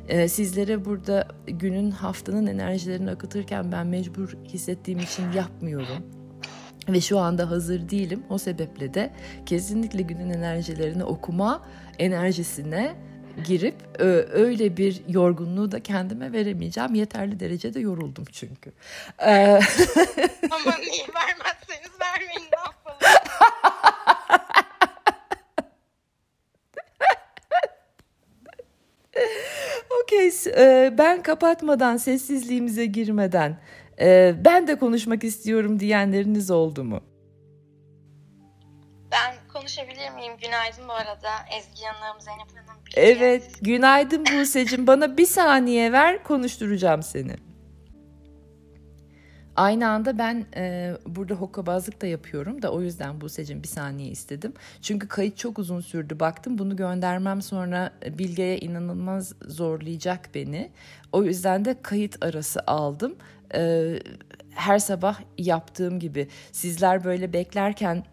e, 0.09 0.29
sizlere 0.29 0.85
burada 0.85 1.29
günün 1.47 1.91
haftanın 1.91 2.47
enerjilerini 2.47 3.11
akıtırken 3.11 3.73
ben 3.73 3.87
mecbur 3.87 4.37
hissettiğim 4.45 5.01
için 5.01 5.33
yapmıyorum. 5.33 6.18
Ve 6.89 7.01
şu 7.01 7.19
anda 7.19 7.51
hazır 7.51 7.89
değilim. 7.89 8.23
O 8.31 8.39
sebeple 8.39 8.95
de 8.95 9.11
kesinlikle 9.47 10.03
günün 10.03 10.31
enerjilerini 10.31 11.05
okuma 11.05 11.63
enerjisine 11.99 12.97
girip 13.45 13.75
öyle 14.33 14.77
bir 14.77 15.03
yorgunluğu 15.09 15.73
da 15.73 15.83
kendime 15.83 16.33
veremeyeceğim. 16.33 16.95
Yeterli 16.95 17.41
derecede 17.41 17.81
yoruldum 17.81 18.25
çünkü. 18.33 18.73
Ama 19.19 20.77
niye 20.79 21.07
vermezseniz 21.15 21.91
vermeyin 22.01 22.49
ne 22.53 22.59
yapalım. 22.59 22.99
Okey, 30.03 30.31
ben 30.99 31.23
kapatmadan, 31.23 31.97
sessizliğimize 31.97 32.87
girmeden 32.87 33.59
ben 34.45 34.67
de 34.67 34.79
konuşmak 34.79 35.25
istiyorum 35.25 35.81
diyenleriniz 35.81 36.51
oldu 36.51 36.85
mu? 36.85 37.01
Ben 39.13 39.35
konuşabilir 39.53 40.11
miyim? 40.11 40.33
Günaydın 40.43 40.89
bu 40.89 40.93
arada. 40.93 41.31
Ezgi 41.59 41.85
Hanım, 41.85 42.21
Zeynep 42.21 42.69
Hanım. 42.69 42.81
Bilge. 42.87 43.01
Evet, 43.01 43.51
günaydın 43.61 44.25
Buse'cim. 44.27 44.87
Bana 44.87 45.17
bir 45.17 45.27
saniye 45.27 45.93
ver, 45.93 46.25
konuşturacağım 46.25 47.03
seni. 47.03 47.35
Aynı 49.57 49.89
anda 49.89 50.19
ben 50.19 50.47
e, 50.57 50.93
burada 51.07 51.35
hokkabazlık 51.35 52.03
da 52.03 52.07
yapıyorum 52.07 52.63
da 52.63 52.73
o 52.73 52.81
yüzden 52.81 53.21
Buse'cim 53.21 53.63
bir 53.63 53.69
saniye 53.69 54.11
istedim. 54.11 54.53
Çünkü 54.83 55.09
kayıt 55.09 55.37
çok 55.37 55.59
uzun 55.59 55.81
sürdü. 55.81 56.21
Baktım 56.21 56.59
bunu 56.59 56.77
göndermem 56.77 57.43
sonra 57.43 57.93
Bilge'ye 58.19 58.59
inanılmaz 58.59 59.33
zorlayacak 59.47 60.31
beni. 60.35 60.71
O 61.13 61.23
yüzden 61.23 61.65
de 61.65 61.83
kayıt 61.83 62.25
arası 62.25 62.61
aldım. 62.67 63.17
E, 63.55 63.95
her 64.51 64.79
sabah 64.79 65.21
yaptığım 65.39 65.99
gibi 65.99 66.29
sizler 66.53 67.05
böyle 67.05 67.33
beklerken 67.33 68.05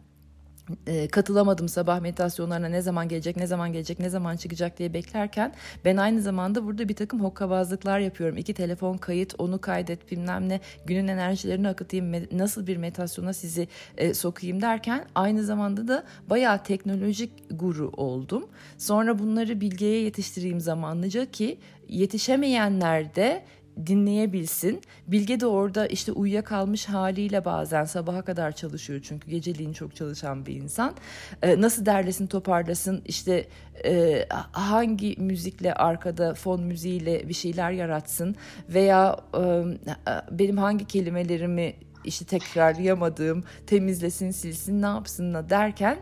e, 0.88 1.08
katılamadım 1.08 1.70
sabah 1.70 2.00
meditasyonlarına 2.00 2.68
ne 2.68 2.82
zaman 2.82 3.08
gelecek, 3.08 3.38
ne 3.38 3.48
zaman 3.48 3.74
gelecek, 3.74 4.00
ne 4.00 4.10
zaman 4.10 4.36
çıkacak 4.36 4.80
diye 4.80 4.94
beklerken 4.94 5.54
ben 5.86 5.98
aynı 5.98 6.22
zamanda 6.22 6.66
burada 6.66 6.90
bir 6.90 6.96
takım 6.96 7.24
hokkabazlıklar 7.24 8.00
yapıyorum. 8.00 8.38
İki 8.38 8.54
telefon 8.54 8.98
kayıt, 8.98 9.36
onu 9.38 9.62
kaydet 9.62 10.12
bilmem 10.12 10.50
ne, 10.50 10.60
günün 10.86 11.08
enerjilerini 11.08 11.68
akıtayım, 11.68 12.14
nasıl 12.32 12.68
bir 12.68 12.78
meditasyona 12.78 13.34
sizi 13.34 13.68
e, 13.98 14.14
sokayım 14.14 14.62
derken 14.62 15.06
aynı 15.16 15.44
zamanda 15.44 15.88
da 15.88 16.04
bayağı 16.30 16.64
teknolojik 16.64 17.32
guru 17.52 17.90
oldum. 17.98 18.48
Sonra 18.78 19.20
bunları 19.20 19.62
bilgiye 19.62 20.02
yetiştireyim 20.02 20.60
zamanlıca 20.60 21.26
ki 21.26 21.58
yetişemeyenler 21.88 23.16
de 23.16 23.46
dinleyebilsin. 23.88 24.82
Bilge 25.08 25.40
de 25.40 25.46
orada 25.46 25.88
işte 25.88 26.12
uyuyakalmış 26.12 26.86
haliyle 26.86 27.46
bazen 27.46 27.84
sabaha 27.84 28.22
kadar 28.22 28.52
çalışıyor 28.52 29.00
çünkü 29.04 29.30
geceliğin 29.30 29.74
çok 29.74 29.96
çalışan 29.96 30.46
bir 30.46 30.56
insan. 30.56 30.94
Ee, 31.42 31.62
nasıl 31.62 31.86
derlesin 31.86 32.28
toparlasın 32.28 33.02
işte 33.06 33.48
e, 33.86 34.26
hangi 34.52 35.16
müzikle 35.18 35.74
arkada 35.74 36.34
fon 36.34 36.64
müziğiyle 36.64 37.30
bir 37.30 37.34
şeyler 37.34 37.72
yaratsın 37.72 38.36
veya 38.70 39.18
e, 39.34 39.64
benim 40.32 40.58
hangi 40.58 40.88
kelimelerimi 40.88 41.74
işte 42.04 42.26
tekrarlayamadığım 42.26 43.44
temizlesin 43.68 44.32
silsin 44.32 44.82
ne 44.82 44.86
yapsın 44.86 45.34
derken 45.50 45.98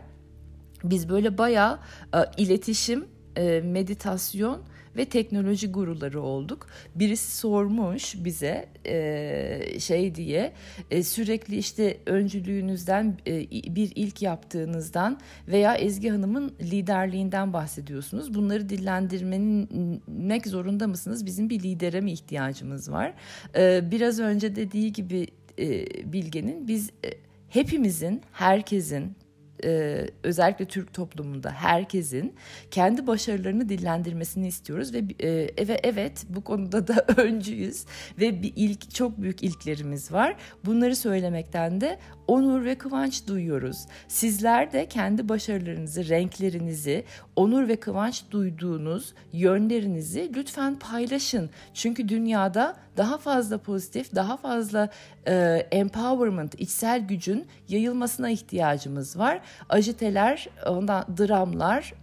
biz 0.84 1.08
böyle 1.08 1.38
bayağı 1.38 1.78
e, 2.14 2.18
iletişim, 2.36 3.04
e, 3.36 3.60
meditasyon 3.60 4.62
ve 4.96 5.04
teknoloji 5.04 5.72
guruları 5.72 6.20
olduk. 6.20 6.66
Birisi 6.94 7.36
sormuş 7.36 8.14
bize 8.24 8.68
e, 8.86 9.80
şey 9.80 10.14
diye 10.14 10.52
e, 10.90 11.02
sürekli 11.02 11.56
işte 11.56 11.98
öncülüğünüzden 12.06 13.18
e, 13.26 13.40
bir 13.50 13.92
ilk 13.94 14.22
yaptığınızdan 14.22 15.20
veya 15.48 15.74
Ezgi 15.74 16.10
Hanım'ın 16.10 16.52
liderliğinden 16.60 17.52
bahsediyorsunuz. 17.52 18.34
Bunları 18.34 18.68
dillendirmek 18.68 20.46
zorunda 20.46 20.86
mısınız? 20.86 21.26
Bizim 21.26 21.50
bir 21.50 21.62
lidere 21.62 22.00
mi 22.00 22.12
ihtiyacımız 22.12 22.90
var? 22.90 23.14
E, 23.56 23.90
biraz 23.90 24.20
önce 24.20 24.56
dediği 24.56 24.92
gibi 24.92 25.26
e, 25.58 25.86
Bilge'nin 26.12 26.68
biz 26.68 26.90
e, 26.90 27.10
hepimizin, 27.48 28.22
herkesin, 28.32 29.16
e, 29.64 30.06
özellikle 30.22 30.64
Türk 30.64 30.94
toplumunda 30.94 31.50
herkesin 31.50 32.34
kendi 32.70 33.06
başarılarını 33.06 33.68
dillendirmesini 33.68 34.48
istiyoruz 34.48 34.94
ve 34.94 35.02
e, 35.20 35.48
evet, 35.82 36.26
bu 36.28 36.44
konuda 36.44 36.88
da 36.88 37.04
öncüyüz 37.16 37.84
ve 38.20 38.42
bir 38.42 38.52
ilk 38.56 38.94
çok 38.94 39.22
büyük 39.22 39.42
ilklerimiz 39.42 40.12
var. 40.12 40.36
Bunları 40.64 40.96
söylemekten 40.96 41.80
de 41.80 41.98
onur 42.28 42.64
ve 42.64 42.74
kıvanç 42.74 43.26
duyuyoruz. 43.26 43.86
Sizler 44.08 44.72
de 44.72 44.86
kendi 44.86 45.28
başarılarınızı, 45.28 46.08
renklerinizi, 46.08 47.04
onur 47.36 47.68
ve 47.68 47.76
kıvanç 47.76 48.24
duyduğunuz 48.30 49.14
yönlerinizi 49.32 50.30
lütfen 50.36 50.78
paylaşın. 50.78 51.50
Çünkü 51.74 52.08
dünyada 52.08 52.83
daha 52.96 53.18
fazla 53.18 53.58
pozitif, 53.58 54.14
daha 54.14 54.36
fazla 54.36 54.88
e, 55.26 55.66
empowerment, 55.70 56.60
içsel 56.60 57.06
gücün 57.06 57.46
yayılmasına 57.68 58.30
ihtiyacımız 58.30 59.18
var. 59.18 59.40
Ajiteler, 59.68 60.48
ondan 60.66 61.04
dramlar 61.18 61.94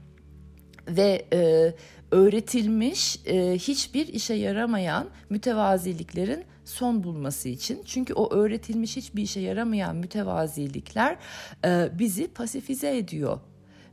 ve 0.87 1.25
e, 1.33 1.73
öğretilmiş 2.11 3.19
e, 3.25 3.53
hiçbir 3.57 4.07
işe 4.07 4.33
yaramayan 4.33 5.07
mütevaziliklerin 5.29 6.43
son 6.65 7.03
bulması 7.03 7.49
için. 7.49 7.81
Çünkü 7.85 8.13
o 8.13 8.33
öğretilmiş 8.33 8.97
hiçbir 8.97 9.21
işe 9.21 9.39
yaramayan 9.39 9.95
mütevazilikler 9.95 11.17
e, 11.65 11.89
bizi 11.99 12.27
pasifize 12.27 12.97
ediyor. 12.97 13.39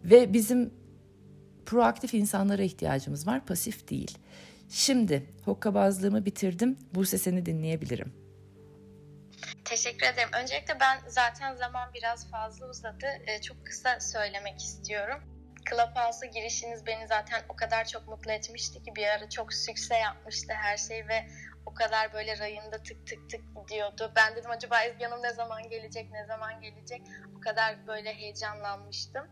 Ve 0.05 0.33
bizim 0.33 0.71
proaktif 1.67 2.15
insanlara 2.15 2.63
ihtiyacımız 2.63 3.27
var, 3.27 3.47
pasif 3.47 3.91
değil. 3.91 4.19
Şimdi 4.69 5.33
hokkabazlığımı 5.45 6.25
bitirdim. 6.25 6.79
Bu 6.95 7.07
sesini 7.07 7.47
dinleyebilirim. 7.47 8.13
Teşekkür 9.65 10.07
ederim. 10.07 10.29
Öncelikle 10.43 10.81
ben 10.81 10.99
zaten 11.09 11.55
zaman 11.55 11.95
biraz 11.95 12.31
fazla 12.31 12.71
uzadı. 12.71 13.07
Ee, 13.27 13.41
çok 13.41 13.67
kısa 13.67 14.01
söylemek 14.01 14.59
istiyorum. 14.59 15.21
Clubhouse'a 15.71 16.27
girişiniz 16.27 16.87
beni 16.87 17.09
zaten 17.09 17.43
o 17.49 17.57
kadar 17.57 17.85
çok 17.85 18.09
mutlu 18.09 18.33
etmişti 18.33 18.83
ki 18.83 18.93
bir 18.97 19.07
ara 19.07 19.29
çok 19.29 19.55
sükse 19.55 19.95
yapmıştı 19.95 20.53
her 20.53 20.77
şey 20.77 21.09
ve 21.09 21.29
o 21.67 21.75
kadar 21.75 22.13
böyle 22.13 22.39
rayında 22.39 22.83
tık 22.83 23.07
tık 23.07 23.31
tık 23.31 23.41
gidiyordu. 23.57 24.13
Ben 24.17 24.37
dedim 24.37 24.51
acaba 24.51 24.83
Ezgi 24.85 25.05
ne 25.23 25.33
zaman 25.33 25.69
gelecek, 25.69 26.11
ne 26.11 26.27
zaman 26.27 26.61
gelecek? 26.61 27.03
O 27.37 27.41
kadar 27.41 27.87
böyle 27.87 28.15
heyecanlanmıştım. 28.15 29.27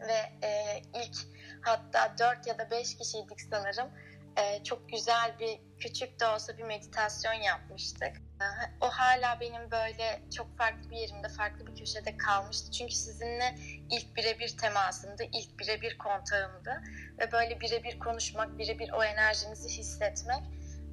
Ve 0.00 0.46
e, 0.46 0.80
ilk 0.94 1.16
hatta 1.60 2.14
dört 2.18 2.46
ya 2.46 2.58
da 2.58 2.70
beş 2.70 2.96
kişiydik 2.96 3.40
sanırım. 3.50 3.90
E, 4.36 4.64
çok 4.64 4.88
güzel 4.88 5.38
bir 5.38 5.60
küçük 5.78 6.20
de 6.20 6.26
olsa 6.26 6.58
bir 6.58 6.62
meditasyon 6.62 7.32
yapmıştık. 7.32 8.16
E, 8.40 8.46
o 8.80 8.88
hala 8.88 9.40
benim 9.40 9.70
böyle 9.70 10.22
çok 10.36 10.58
farklı 10.58 10.90
bir 10.90 10.96
yerimde, 10.96 11.28
farklı 11.28 11.66
bir 11.66 11.76
köşede 11.76 12.16
kalmıştı. 12.16 12.70
Çünkü 12.70 12.94
sizinle 12.94 13.54
ilk 13.90 14.16
birebir 14.16 14.56
temasımdı, 14.56 15.22
ilk 15.32 15.58
birebir 15.58 15.98
kontağımdı. 15.98 16.82
Ve 17.18 17.32
böyle 17.32 17.60
birebir 17.60 17.98
konuşmak, 17.98 18.58
birebir 18.58 18.90
o 18.92 19.04
enerjinizi 19.04 19.68
hissetmek 19.68 20.42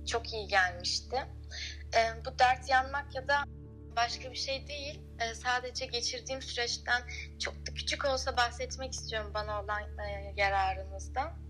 çok 0.08 0.34
iyi 0.34 0.47
gelmişti. 0.47 1.15
E, 1.95 2.25
bu 2.25 2.39
dert 2.39 2.69
yanmak 2.69 3.15
ya 3.15 3.27
da 3.27 3.43
başka 3.95 4.32
bir 4.32 4.38
şey 4.38 4.67
değil. 4.67 5.01
Sadece 5.34 5.86
geçirdiğim 5.86 6.41
süreçten 6.41 7.01
çok 7.39 7.53
da 7.53 7.73
küçük 7.73 8.06
olsa 8.06 8.38
bahsetmek 8.38 8.93
istiyorum 8.93 9.32
bana 9.34 9.63
olan 9.63 9.82
yararınızdan. 10.36 11.42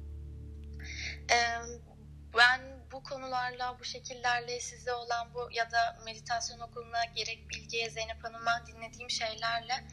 Ben 2.38 2.62
bu 2.91 3.03
konularla, 3.03 3.79
bu 3.79 3.83
şekillerle 3.83 4.59
size 4.59 4.93
olan 4.93 5.33
bu 5.33 5.49
ya 5.51 5.71
da 5.71 5.97
meditasyon 6.05 6.59
okuluna 6.59 7.05
gerek 7.05 7.49
Bilge'ye, 7.49 7.89
Zeynep 7.89 8.23
Hanım'a 8.23 8.65
dinlediğim 8.67 9.09
şeylerle 9.09 9.88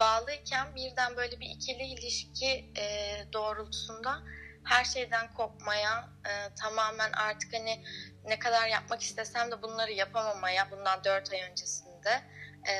bağlıyken 0.00 0.74
birden 0.74 1.16
böyle 1.16 1.40
bir 1.40 1.46
ikili 1.46 1.82
ilişki 1.82 2.72
e, 2.76 3.16
doğrultusunda 3.32 4.22
her 4.64 4.84
şeyden 4.84 5.34
kopmaya, 5.34 6.08
e, 6.28 6.54
tamamen 6.54 7.12
artık 7.12 7.54
hani 7.54 7.84
ne 8.24 8.38
kadar 8.38 8.66
yapmak 8.68 9.02
istesem 9.02 9.50
de 9.50 9.62
bunları 9.62 9.92
yapamamaya 9.92 10.70
bundan 10.70 11.04
dört 11.04 11.32
ay 11.32 11.42
öncesinde 11.42 12.22
e, 12.68 12.72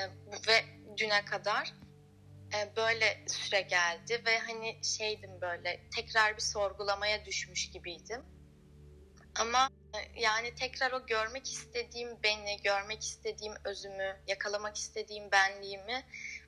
ve 0.49 0.65
düne 0.97 1.25
kadar 1.25 1.73
e, 2.55 2.77
böyle 2.77 3.25
süre 3.27 3.61
geldi 3.61 4.23
ve 4.27 4.39
hani 4.39 4.81
şeydim 4.85 5.41
böyle 5.41 5.81
tekrar 5.97 6.37
bir 6.37 6.43
sorgulamaya 6.43 7.25
düşmüş 7.25 7.71
gibiydim. 7.71 8.23
Ama 9.41 9.69
e, 9.95 10.21
yani 10.21 10.55
tekrar 10.55 10.93
o 10.93 11.07
görmek 11.07 11.53
istediğim 11.53 12.23
beni, 12.23 12.63
görmek 12.63 13.03
istediğim 13.03 13.55
özümü, 13.65 14.17
yakalamak 14.27 14.77
istediğim 14.77 15.31
benliğimi 15.31 16.05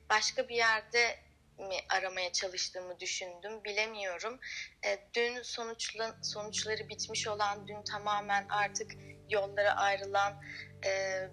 başka 0.09 0.49
bir 0.49 0.55
yerde 0.55 1.19
mi 1.57 1.75
aramaya 1.89 2.31
çalıştığımı 2.31 2.99
düşündüm. 2.99 3.63
Bilemiyorum. 3.63 4.39
E, 4.85 4.99
dün 5.13 5.41
sonuçla, 5.41 6.15
sonuçları 6.21 6.89
bitmiş 6.89 7.27
olan, 7.27 7.67
dün 7.67 7.83
tamamen 7.83 8.47
artık 8.49 8.91
yollara 9.29 9.75
ayrılan 9.75 10.41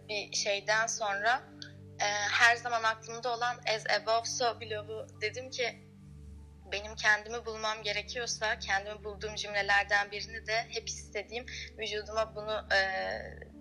bir 0.09 0.33
şeyden 0.33 0.87
sonra 0.87 1.43
e, 2.01 2.07
her 2.31 2.57
zaman 2.57 2.83
aklımda 2.83 3.35
olan 3.35 3.57
as 3.75 3.85
above 4.03 4.25
so 4.25 4.61
below'u 4.61 5.07
dedim 5.21 5.51
ki 5.51 5.87
benim 6.73 6.95
kendimi 6.97 7.47
bulmam 7.47 7.83
gerekiyorsa 7.83 8.59
kendimi 8.59 9.05
bulduğum 9.05 9.35
cümlelerden 9.35 10.11
birini 10.11 10.47
de 10.47 10.67
hep 10.69 10.89
istediğim 10.89 11.47
vücuduma 11.79 12.35
bunu 12.35 12.67
e, 12.75 12.81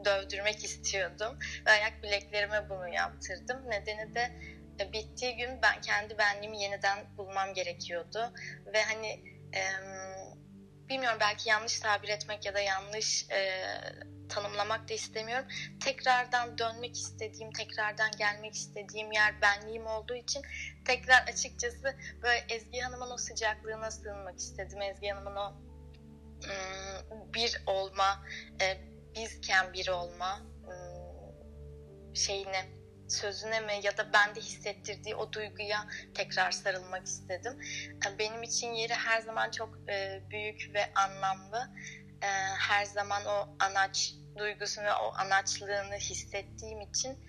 dövdürmek 0.05 0.63
istiyordum. 0.63 1.39
Ve 1.65 1.71
ayak 1.71 2.03
bileklerime 2.03 2.69
bunu 2.69 2.87
yaptırdım. 2.87 3.69
Nedeni 3.69 4.15
de 4.15 4.31
e, 4.79 4.93
bittiği 4.93 5.37
gün 5.37 5.61
ben 5.61 5.81
kendi 5.81 6.17
benliğimi 6.17 6.61
yeniden 6.61 7.17
bulmam 7.17 7.53
gerekiyordu. 7.53 8.33
Ve 8.73 8.83
hani 8.83 9.07
e, 9.55 9.61
bilmiyorum 10.89 11.17
belki 11.21 11.49
yanlış 11.49 11.79
tabir 11.79 12.09
etmek 12.09 12.45
ya 12.45 12.53
da 12.53 12.59
yanlış 12.59 13.29
e, 13.29 13.61
tanımlamak 14.29 14.89
da 14.89 14.93
istemiyorum. 14.93 15.45
Tekrardan 15.79 16.57
dönmek 16.57 16.95
istediğim, 16.95 17.51
tekrardan 17.51 18.11
gelmek 18.17 18.53
istediğim 18.53 19.11
yer 19.11 19.41
benliğim 19.41 19.87
olduğu 19.87 20.15
için 20.15 20.41
tekrar 20.85 21.27
açıkçası 21.27 21.95
böyle 22.23 22.45
Ezgi 22.49 22.79
Hanım'ın 22.79 23.11
o 23.11 23.17
sıcaklığına 23.17 23.91
sığınmak 23.91 24.39
istedim. 24.39 24.81
Ezgi 24.81 25.07
Hanım'ın 25.07 25.35
o 25.35 25.53
bir 27.33 27.63
olma, 27.65 28.25
e, 28.61 28.77
bizken 29.15 29.73
bir 29.73 29.87
olma 29.87 30.41
şeyine 32.13 32.65
sözüne 33.07 33.59
mi 33.59 33.73
ya 33.83 33.97
da 33.97 34.13
bende 34.13 34.39
hissettirdiği 34.39 35.15
o 35.15 35.33
duyguya 35.33 35.87
tekrar 36.13 36.51
sarılmak 36.51 37.05
istedim. 37.05 37.59
Benim 38.19 38.43
için 38.43 38.73
yeri 38.73 38.93
her 38.93 39.21
zaman 39.21 39.51
çok 39.51 39.89
e, 39.89 40.21
büyük 40.29 40.71
ve 40.73 40.93
anlamlı. 40.95 41.69
E, 42.25 42.27
her 42.59 42.85
zaman 42.85 43.25
o 43.25 43.55
anaç 43.59 44.13
duygusunu 44.37 44.89
o 45.03 45.13
anaçlığını 45.17 45.95
hissettiğim 45.95 46.81
için 46.81 47.19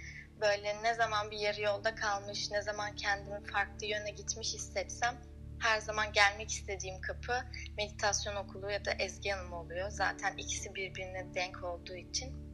böyle 0.40 0.82
ne 0.82 0.94
zaman 0.94 1.30
bir 1.30 1.38
yarı 1.38 1.60
yolda 1.60 1.94
kalmış, 1.94 2.50
ne 2.50 2.62
zaman 2.62 2.96
kendimi 2.96 3.46
farklı 3.46 3.86
yöne 3.86 4.10
gitmiş 4.10 4.54
hissetsem 4.54 5.22
her 5.60 5.80
zaman 5.80 6.12
gelmek 6.12 6.50
istediğim 6.50 7.00
kapı 7.00 7.44
meditasyon 7.76 8.36
okulu 8.36 8.70
ya 8.70 8.84
da 8.84 8.92
Ezgi 8.92 9.30
Hanım 9.30 9.52
oluyor. 9.52 9.90
Zaten 9.90 10.36
ikisi 10.36 10.74
birbirine 10.74 11.34
denk 11.34 11.64
olduğu 11.64 11.96
için. 11.96 12.46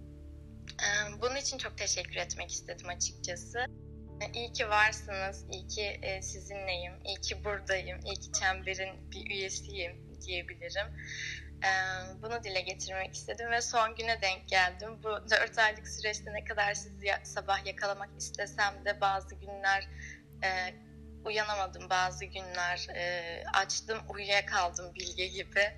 Bunun 1.22 1.36
için 1.36 1.58
çok 1.58 1.78
teşekkür 1.78 2.16
etmek 2.16 2.50
istedim 2.50 2.88
açıkçası. 2.88 3.64
İyi 4.34 4.52
ki 4.52 4.68
varsınız, 4.68 5.44
iyi 5.50 5.66
ki 5.68 6.00
sizinleyim, 6.22 6.92
iyi 7.04 7.20
ki 7.20 7.44
buradayım, 7.44 8.00
iyi 8.04 8.14
ki 8.14 8.32
Çember'in 8.32 9.10
bir 9.10 9.30
üyesiyim 9.30 10.20
diyebilirim. 10.26 10.86
Bunu 12.22 12.44
dile 12.44 12.60
getirmek 12.60 13.14
istedim 13.14 13.50
ve 13.50 13.60
son 13.60 13.94
güne 13.94 14.22
denk 14.22 14.48
geldim. 14.48 15.02
Bu 15.02 15.30
dört 15.30 15.58
aylık 15.58 15.88
süreçte 15.88 16.32
ne 16.32 16.44
kadar 16.44 16.74
sizi 16.74 17.10
sabah 17.22 17.66
yakalamak 17.66 18.10
istesem 18.18 18.84
de 18.84 19.00
bazı 19.00 19.34
günler 19.34 19.88
uyanamadım, 21.24 21.90
bazı 21.90 22.24
günler 22.24 22.86
açtım, 23.54 23.98
uyuyakaldım 24.08 24.94
bilge 24.94 25.26
gibi 25.26 25.72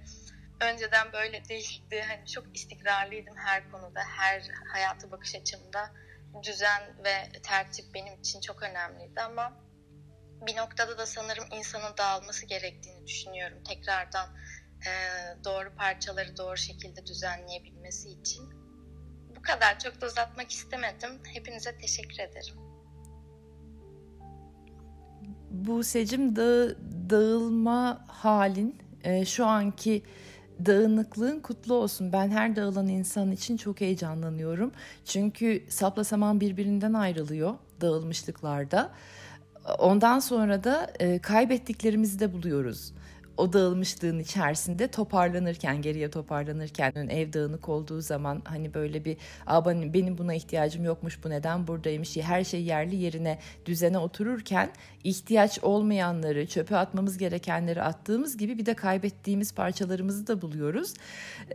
önceden 0.61 1.12
böyle 1.12 1.49
değildi. 1.49 2.05
Hani 2.09 2.26
çok 2.26 2.57
istikrarlıydım 2.57 3.37
her 3.37 3.70
konuda, 3.70 4.01
her 4.01 4.43
hayata 4.72 5.11
bakış 5.11 5.35
açımda. 5.35 5.91
Düzen 6.43 7.05
ve 7.05 7.41
tertip 7.43 7.95
benim 7.95 8.20
için 8.20 8.41
çok 8.41 8.62
önemliydi 8.62 9.20
ama 9.20 9.64
bir 10.47 10.57
noktada 10.57 10.99
da 10.99 11.07
sanırım 11.07 11.45
insanın 11.53 11.97
dağılması 11.97 12.47
gerektiğini 12.47 13.07
düşünüyorum. 13.07 13.64
Tekrardan 13.64 14.28
e, 14.28 14.54
doğru 15.45 15.74
parçaları 15.76 16.37
doğru 16.37 16.57
şekilde 16.57 17.07
düzenleyebilmesi 17.07 18.11
için. 18.11 18.45
Bu 19.37 19.43
kadar. 19.43 19.78
Çok 19.78 20.01
da 20.01 20.07
uzatmak 20.07 20.51
istemedim. 20.51 21.11
Hepinize 21.24 21.78
teşekkür 21.78 22.18
ederim. 22.18 22.55
Bu 25.51 25.85
secim 25.85 26.37
dağı, 26.37 26.78
dağılma 27.11 28.05
halin 28.09 28.78
e, 29.05 29.24
şu 29.24 29.47
anki 29.47 30.03
dağınıklığın 30.66 31.41
kutlu 31.41 31.74
olsun. 31.74 32.12
Ben 32.12 32.30
her 32.30 32.57
dağılan 32.57 32.89
insan 32.89 33.32
için 33.32 33.57
çok 33.57 33.80
heyecanlanıyorum. 33.80 34.72
Çünkü 35.05 35.64
sapla 35.68 36.05
saman 36.05 36.41
birbirinden 36.41 36.93
ayrılıyor 36.93 37.55
dağılmışlıklarda. 37.80 38.93
Ondan 39.78 40.18
sonra 40.18 40.64
da 40.64 40.93
e, 41.01 41.18
kaybettiklerimizi 41.18 42.18
de 42.18 42.32
buluyoruz 42.32 42.93
o 43.37 43.53
dağılmışlığın 43.53 44.18
içerisinde 44.18 44.89
toparlanırken 44.89 45.82
geriye 45.82 46.11
toparlanırken 46.11 46.93
ev 46.93 47.32
dağınık 47.32 47.68
olduğu 47.68 48.01
zaman 48.01 48.43
hani 48.45 48.74
böyle 48.74 49.05
bir 49.05 49.16
benim 49.95 50.18
buna 50.18 50.35
ihtiyacım 50.35 50.85
yokmuş 50.85 51.24
bu 51.24 51.30
neden 51.30 51.66
buradaymış 51.66 52.16
her 52.16 52.45
şey 52.45 52.62
yerli 52.62 52.97
yerine 52.97 53.39
düzene 53.66 53.99
otururken 53.99 54.70
ihtiyaç 55.05 55.59
olmayanları 55.62 56.47
çöpe 56.47 56.76
atmamız 56.76 57.18
gerekenleri 57.18 57.82
attığımız 57.82 58.37
gibi 58.37 58.59
bir 58.59 58.66
de 58.66 58.74
kaybettiğimiz 58.74 59.55
parçalarımızı 59.55 60.26
da 60.26 60.43
buluyoruz. 60.43 60.95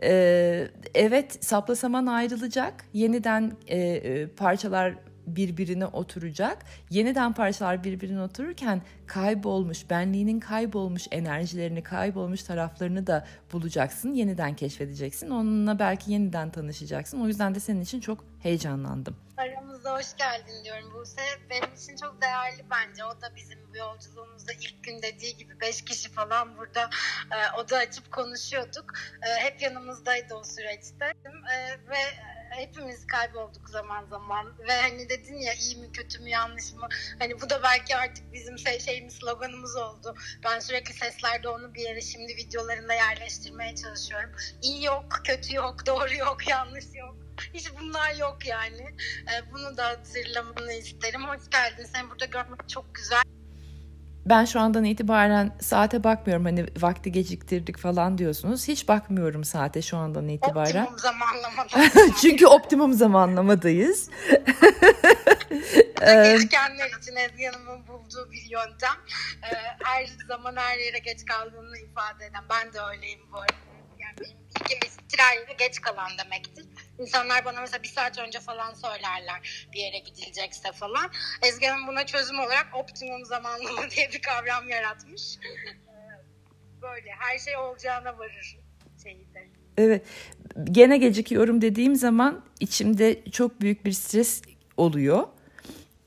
Ee, 0.02 0.68
evet 0.94 1.44
sapla 1.44 1.76
saman 1.76 2.06
ayrılacak 2.06 2.84
yeniden 2.92 3.52
e, 3.66 3.78
e 3.78 4.26
parçalar 4.26 4.94
birbirine 5.36 5.86
oturacak. 5.86 6.58
Yeniden 6.90 7.32
parçalar 7.32 7.84
birbirine 7.84 8.22
otururken 8.22 8.82
kaybolmuş, 9.06 9.90
benliğinin 9.90 10.40
kaybolmuş 10.40 11.06
enerjilerini, 11.10 11.82
kaybolmuş 11.82 12.42
taraflarını 12.42 13.06
da 13.06 13.26
bulacaksın. 13.52 14.12
Yeniden 14.12 14.56
keşfedeceksin. 14.56 15.30
Onunla 15.30 15.78
belki 15.78 16.12
yeniden 16.12 16.50
tanışacaksın. 16.50 17.20
O 17.20 17.26
yüzden 17.26 17.54
de 17.54 17.60
senin 17.60 17.80
için 17.80 18.00
çok 18.00 18.24
heyecanlandım. 18.42 19.16
Aramızda 19.36 19.96
hoş 19.96 20.16
geldin 20.16 20.64
diyorum 20.64 20.94
Buse. 20.94 21.22
Benim 21.50 21.74
için 21.74 21.96
çok 21.96 22.22
değerli 22.22 22.64
bence. 22.70 23.04
O 23.04 23.20
da 23.20 23.36
bizim 23.36 23.58
bu 23.72 23.76
yolculuğumuzda 23.76 24.52
ilk 24.52 24.84
gün 24.84 25.02
dediği 25.02 25.36
gibi 25.36 25.60
beş 25.60 25.82
kişi 25.82 26.10
falan 26.12 26.56
burada 26.56 26.90
e, 27.30 27.60
oda 27.60 27.76
açıp 27.76 28.12
konuşuyorduk. 28.12 28.92
E, 29.22 29.44
hep 29.44 29.62
yanımızdaydı 29.62 30.34
o 30.34 30.44
süreçte. 30.44 31.04
E, 31.26 31.56
ve 31.90 32.00
hepimiz 32.50 33.06
kaybolduk 33.06 33.68
zaman 33.68 34.04
zaman 34.04 34.58
ve 34.58 34.80
hani 34.80 35.08
dedin 35.08 35.36
ya 35.36 35.54
iyi 35.54 35.76
mi 35.76 35.92
kötü 35.92 36.22
mü 36.22 36.28
yanlış 36.28 36.72
mı 36.72 36.88
hani 37.18 37.40
bu 37.40 37.50
da 37.50 37.62
belki 37.62 37.96
artık 37.96 38.32
bizim 38.32 38.58
şey, 38.58 38.80
şeyimiz 38.80 39.14
sloganımız 39.14 39.76
oldu. 39.76 40.14
Ben 40.44 40.60
sürekli 40.60 40.94
seslerde 40.94 41.48
onu 41.48 41.74
bir 41.74 41.80
yere 41.80 42.00
şimdi 42.00 42.36
videolarında 42.36 42.94
yerleştirmeye 42.94 43.74
çalışıyorum. 43.74 44.30
İyi 44.62 44.84
yok, 44.84 45.20
kötü 45.24 45.56
yok, 45.56 45.86
doğru 45.86 46.14
yok, 46.14 46.48
yanlış 46.48 46.84
yok. 46.94 47.16
Hiç 47.54 47.72
bunlar 47.80 48.14
yok 48.14 48.46
yani. 48.46 48.94
Ee, 49.28 49.52
bunu 49.52 49.76
da 49.76 49.88
hatırlamanı 49.88 50.72
isterim. 50.72 51.28
Hoş 51.28 51.50
geldin. 51.50 51.84
Seni 51.84 52.10
burada 52.10 52.24
görmek 52.24 52.68
çok 52.68 52.94
güzel 52.94 53.22
ben 54.30 54.44
şu 54.44 54.60
andan 54.60 54.84
itibaren 54.84 55.56
saate 55.60 56.04
bakmıyorum 56.04 56.44
hani 56.44 56.66
vakti 56.76 57.12
geciktirdik 57.12 57.78
falan 57.78 58.18
diyorsunuz. 58.18 58.68
Hiç 58.68 58.88
bakmıyorum 58.88 59.44
saate 59.44 59.82
şu 59.82 59.96
andan 59.96 60.28
itibaren. 60.28 60.82
Optimum 60.82 60.98
zamanlamada. 60.98 61.90
Çünkü 62.22 62.46
optimum 62.46 62.92
zamanlamadayız. 62.92 64.10
Geçkenler 66.00 66.90
için 67.00 67.16
Ezgi 67.16 67.46
Hanım'ın 67.46 67.86
bulduğu 67.86 68.30
bir 68.32 68.50
yöntem. 68.50 68.96
Her 69.84 70.06
zaman 70.28 70.56
her 70.56 70.78
yere 70.78 70.98
geç 70.98 71.24
kaldığını 71.24 71.78
ifade 71.78 72.26
eden. 72.26 72.44
Ben 72.50 72.72
de 72.72 72.80
öyleyim 72.80 73.20
bu 73.32 73.36
arada. 73.38 73.52
Yani 73.98 74.14
benim 74.20 74.90
tren 75.08 75.56
geç 75.58 75.80
kalan 75.80 76.10
demektir. 76.24 76.66
İnsanlar 77.00 77.44
bana 77.44 77.60
mesela 77.60 77.82
bir 77.82 77.88
saat 77.88 78.18
önce 78.18 78.40
falan 78.40 78.74
söylerler 78.74 79.68
bir 79.72 79.78
yere 79.78 79.98
gidilecekse 79.98 80.72
falan. 80.72 81.10
Ezgi 81.42 81.66
Hanım 81.66 81.86
buna 81.86 82.06
çözüm 82.06 82.38
olarak 82.40 82.66
optimum 82.74 83.24
zamanlama 83.24 83.90
diye 83.90 84.10
bir 84.12 84.22
kavram 84.22 84.68
yaratmış. 84.68 85.38
Böyle 86.82 87.10
her 87.18 87.38
şey 87.38 87.56
olacağına 87.56 88.18
varır 88.18 88.58
şeyde. 89.02 89.48
Evet. 89.76 90.02
Gene 90.64 90.98
gecikiyorum 90.98 91.60
dediğim 91.60 91.96
zaman 91.96 92.44
içimde 92.60 93.30
çok 93.30 93.60
büyük 93.60 93.84
bir 93.84 93.92
stres 93.92 94.42
oluyor. 94.76 95.28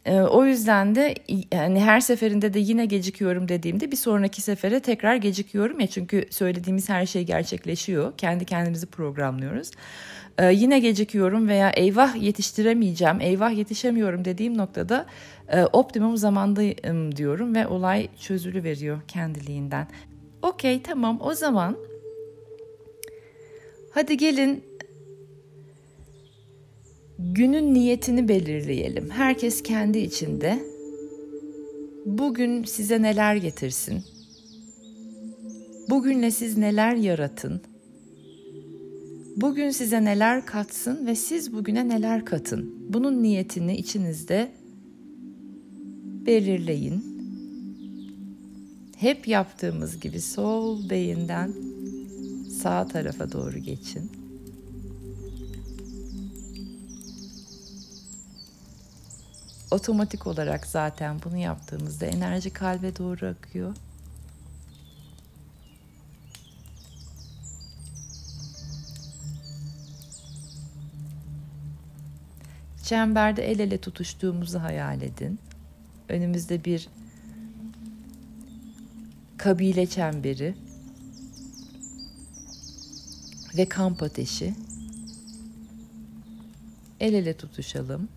Ee, 0.06 0.20
o 0.20 0.46
yüzden 0.46 0.96
de 0.96 1.16
yani 1.52 1.84
her 1.84 2.00
seferinde 2.00 2.54
de 2.54 2.60
yine 2.60 2.86
gecikiyorum 2.86 3.48
dediğimde 3.48 3.92
bir 3.92 3.96
sonraki 3.96 4.42
sefere 4.42 4.80
tekrar 4.80 5.16
gecikiyorum 5.16 5.80
ya 5.80 5.88
çünkü 5.88 6.26
söylediğimiz 6.30 6.90
her 6.90 7.06
şey 7.06 7.24
gerçekleşiyor. 7.24 8.18
Kendi 8.18 8.46
kendimizi 8.46 8.86
programlıyoruz. 8.86 9.72
Ee, 10.40 10.54
yine 10.54 10.80
gecikiyorum 10.80 11.48
veya 11.48 11.70
eyvah 11.70 12.22
yetiştiremeyeceğim, 12.22 13.22
eyvah 13.22 13.58
yetişemiyorum 13.58 14.26
dediğim 14.26 14.58
noktada 14.58 15.06
e, 15.50 15.64
optimum 15.64 16.18
zamandayım 16.18 17.16
diyorum 17.16 17.56
ve 17.56 17.68
olay 17.68 18.08
çözülü 18.20 18.64
veriyor 18.64 19.02
kendiliğinden. 19.08 19.88
Okey 20.42 20.82
tamam 20.82 21.20
o 21.22 21.34
zaman 21.34 21.78
hadi 23.92 24.18
gelin 24.18 24.64
günün 27.20 27.74
niyetini 27.74 28.28
belirleyelim. 28.28 29.10
Herkes 29.10 29.64
kendi 29.64 30.00
içinde 30.00 30.60
bugün 32.06 32.64
size 32.64 33.02
neler 33.02 33.36
getirsin? 33.36 34.04
Bugünle 35.90 36.32
siz 36.32 36.58
neler 36.58 36.96
yaratın? 36.96 37.62
Bugün 39.36 39.70
size 39.70 40.04
neler 40.04 40.46
katsın 40.46 41.08
ve 41.08 41.16
siz 41.16 41.54
bugüne 41.54 41.90
neler 41.90 42.26
katın? 42.26 42.76
Bunun 42.90 43.24
niyetini 43.24 43.78
içinizde 43.78 44.52
belirleyin. 46.26 47.14
Hep 48.98 49.28
yaptığımız 49.28 50.00
gibi 50.00 50.22
sol 50.22 50.90
beyinden 50.90 51.54
sağ 52.62 52.88
tarafa 52.88 53.32
doğru 53.32 53.58
geçin. 53.58 54.12
Otomatik 59.72 60.28
olarak 60.28 60.68
zaten 60.68 61.18
bunu 61.26 61.38
yaptığımızda 61.38 62.06
enerji 62.06 62.50
kalbe 62.50 62.98
doğru 62.98 63.26
akıyor. 63.26 63.76
Çemberde 72.84 73.52
el 73.52 73.60
ele 73.60 73.78
tutuştuğumuzu 73.78 74.60
hayal 74.60 75.02
edin. 75.02 75.40
Önümüzde 76.10 76.66
bir 76.66 76.90
kabile 79.38 79.88
çemberi 79.88 80.56
ve 83.58 83.70
kamp 83.70 84.04
ateşi. 84.04 84.54
El 87.00 87.14
ele 87.14 87.38
tutuşalım. 87.38 88.10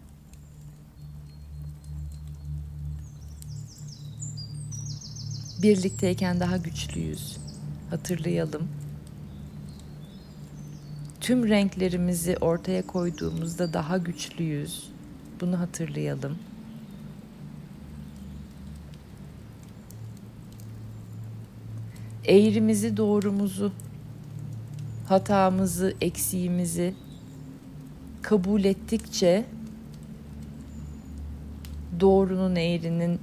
Birlikteyken 5.62 6.40
daha 6.40 6.56
güçlüyüz. 6.56 7.36
Hatırlayalım. 7.90 8.68
Tüm 11.26 11.48
renklerimizi 11.48 12.36
ortaya 12.36 12.86
koyduğumuzda 12.86 13.72
daha 13.72 13.98
güçlüyüz. 13.98 14.90
Bunu 15.40 15.60
hatırlayalım. 15.60 16.38
Eğrimizi, 22.24 22.96
doğrumuzu, 22.96 23.72
hatamızı, 25.08 25.94
eksiğimizi 26.00 26.94
kabul 28.22 28.64
ettikçe 28.64 29.44
doğrunun, 32.00 32.56
eğrinin, 32.56 33.20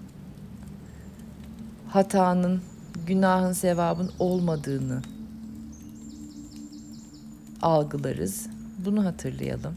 hatanın, 1.88 2.62
günahın, 3.08 3.54
sevabın 3.54 4.12
olmadığını 4.20 5.02
algılarız. 7.64 8.48
Bunu 8.86 9.06
hatırlayalım. 9.06 9.76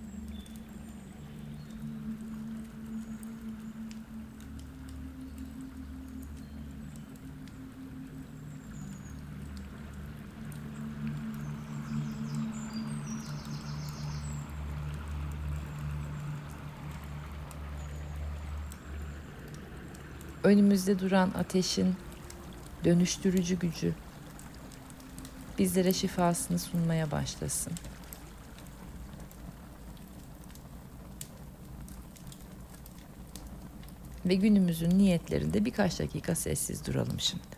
önümüzde 20.45 20.99
duran 20.99 21.31
ateşin 21.39 21.95
dönüştürücü 22.85 23.59
gücü 23.59 23.95
bizlere 25.59 25.93
şifasını 25.93 26.59
sunmaya 26.59 27.11
başlasın. 27.11 27.73
Ve 34.27 34.35
günümüzün 34.35 34.99
niyetlerinde 34.99 35.65
birkaç 35.65 36.01
dakika 36.01 36.35
sessiz 36.35 36.87
duralım 36.87 37.21
şimdi. 37.21 37.56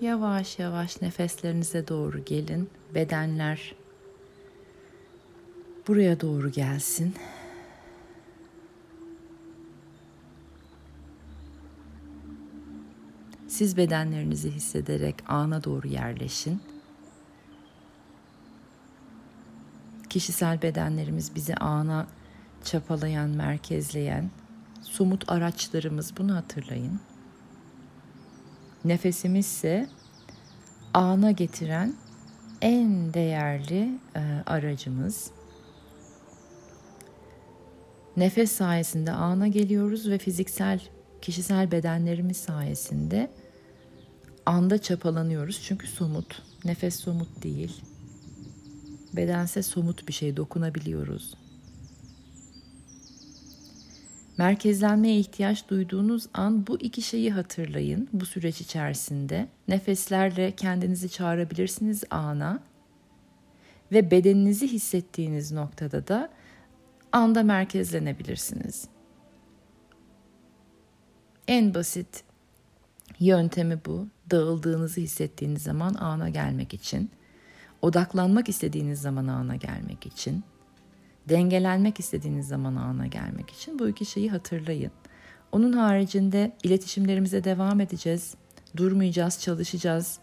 Yavaş 0.00 0.58
yavaş 0.58 1.02
nefeslerinize 1.02 1.88
doğru 1.88 2.24
gelin. 2.24 2.70
Bedenler 2.94 3.74
buraya 5.88 6.20
doğru 6.20 6.50
gelsin. 6.52 7.14
Siz 13.48 13.76
bedenlerinizi 13.76 14.50
hissederek 14.50 15.14
ana 15.28 15.64
doğru 15.64 15.88
yerleşin. 15.88 16.60
Kişisel 20.10 20.62
bedenlerimiz 20.62 21.34
bizi 21.34 21.54
ana 21.54 22.06
çapalayan, 22.64 23.30
merkezleyen 23.30 24.30
somut 24.82 25.32
araçlarımız 25.32 26.16
bunu 26.16 26.34
hatırlayın. 26.34 27.00
Nefesimizse 28.86 29.88
ana 30.94 31.30
getiren 31.30 31.94
en 32.60 33.14
değerli 33.14 33.98
e, 34.16 34.20
aracımız. 34.46 35.30
Nefes 38.16 38.52
sayesinde 38.52 39.12
ana 39.12 39.48
geliyoruz 39.48 40.08
ve 40.08 40.18
fiziksel, 40.18 40.80
kişisel 41.22 41.70
bedenlerimiz 41.70 42.36
sayesinde 42.36 43.30
anda 44.46 44.78
çapalanıyoruz. 44.78 45.62
Çünkü 45.62 45.86
somut, 45.86 46.42
nefes 46.64 47.00
somut 47.00 47.42
değil. 47.42 47.82
Bedense 49.16 49.62
somut 49.62 50.08
bir 50.08 50.12
şey, 50.12 50.36
dokunabiliyoruz. 50.36 51.34
Merkezlenmeye 54.38 55.18
ihtiyaç 55.18 55.68
duyduğunuz 55.68 56.26
an 56.34 56.66
bu 56.66 56.80
iki 56.80 57.02
şeyi 57.02 57.32
hatırlayın 57.32 58.08
bu 58.12 58.26
süreç 58.26 58.60
içerisinde. 58.60 59.48
Nefeslerle 59.68 60.50
kendinizi 60.56 61.10
çağırabilirsiniz 61.10 62.04
ana 62.10 62.60
ve 63.92 64.10
bedeninizi 64.10 64.68
hissettiğiniz 64.68 65.52
noktada 65.52 66.08
da 66.08 66.30
anda 67.12 67.42
merkezlenebilirsiniz. 67.42 68.88
En 71.48 71.74
basit 71.74 72.24
yöntemi 73.20 73.80
bu. 73.86 74.08
Dağıldığınızı 74.30 75.00
hissettiğiniz 75.00 75.62
zaman 75.62 75.94
ana 75.94 76.28
gelmek 76.28 76.74
için. 76.74 77.10
odaklanmak 77.82 78.48
istediğiniz 78.48 79.00
zaman 79.00 79.26
ana 79.26 79.56
gelmek 79.56 80.06
için, 80.06 80.44
dengelenmek 81.28 82.00
istediğiniz 82.00 82.48
zaman 82.48 82.76
ana 82.76 83.06
gelmek 83.06 83.50
için 83.50 83.78
bu 83.78 83.88
iki 83.88 84.04
şeyi 84.04 84.30
hatırlayın. 84.30 84.92
Onun 85.52 85.72
haricinde 85.72 86.52
iletişimlerimize 86.62 87.44
devam 87.44 87.80
edeceğiz. 87.80 88.34
Durmayacağız, 88.76 89.40
çalışacağız. 89.40 90.18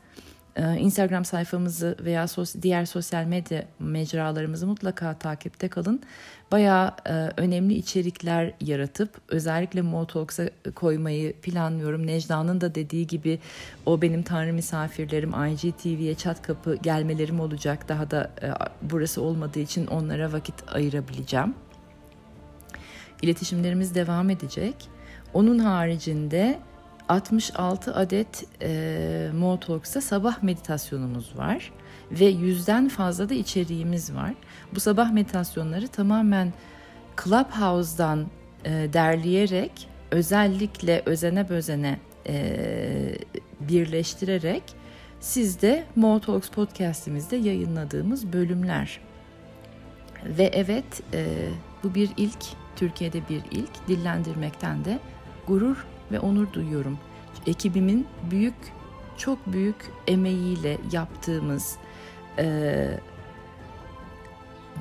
Ee, 0.56 0.78
Instagram 0.80 1.26
sayfamızı 1.26 1.97
veya 1.99 2.26
diğer 2.62 2.86
sosyal 2.86 3.26
medya 3.26 3.66
mecralarımızı 3.80 4.68
mutlaka 4.68 5.14
takipte 5.14 5.68
kalın. 5.68 6.01
Bayağı 6.51 6.91
e, 7.06 7.12
önemli 7.38 7.74
içerikler 7.74 8.54
yaratıp 8.62 9.10
özellikle 9.28 9.82
Motalks'a 9.82 10.49
koymayı 10.76 11.34
planlıyorum. 11.34 12.08
Necda'nın 12.08 12.62
da 12.62 12.76
dediği 12.76 13.08
gibi 13.08 13.39
o 13.86 14.01
benim 14.01 14.24
tanrı 14.24 14.54
misafirlerim 14.54 15.30
IGTV'ye 15.30 16.16
çat 16.16 16.41
kapı 16.41 16.76
gelmelerim 16.76 17.39
olacak. 17.39 17.89
Daha 17.89 18.12
da 18.12 18.32
e, 18.41 18.47
burası 18.82 19.22
olmadığı 19.22 19.60
için 19.60 19.88
onlara 19.88 20.34
vakit 20.34 20.56
ayırabileceğim. 20.68 21.56
İletişimlerimiz 23.22 23.95
devam 23.95 24.30
edecek. 24.30 24.76
Onun 25.34 25.60
haricinde 25.60 26.60
66 27.10 27.95
adet 27.95 28.45
e, 28.62 29.30
Motalks'ta 29.34 30.01
sabah 30.01 30.43
meditasyonumuz 30.43 31.38
var 31.38 31.72
ve 32.12 32.26
yüzden 32.26 32.89
fazla 32.89 33.30
da 33.30 33.34
içeriğimiz 33.34 34.16
var. 34.16 34.34
Bu 34.76 34.80
sabah 34.80 35.12
meditasyonları 35.12 35.88
tamamen 35.88 36.54
Clubhouse'dan 37.24 38.28
e, 38.66 38.70
derleyerek 38.93 39.88
özellikle 40.12 41.01
özene 41.06 41.49
bözene 41.49 41.99
e, 42.28 43.16
birleştirerek 43.60 44.64
sizde 45.20 45.84
Motalks 45.95 46.49
podcastimizde 46.49 47.36
yayınladığımız 47.36 48.34
bölümler. 48.34 48.99
Ve 50.26 50.43
evet 50.54 51.04
e, 51.14 51.26
bu 51.84 51.95
bir 51.95 52.10
ilk, 52.18 52.39
Türkiye'de 52.76 53.30
bir 53.30 53.41
ilk 53.51 53.88
dillendirmekten 53.88 54.86
de 54.86 54.99
gurur 55.47 55.86
ve 56.14 56.20
onur 56.20 56.53
duyuyorum. 56.53 56.99
Ekibimin 57.47 58.07
büyük, 58.32 58.55
çok 59.18 59.47
büyük 59.47 59.76
emeğiyle 60.07 60.78
yaptığımız, 60.91 61.76
e, 62.38 62.99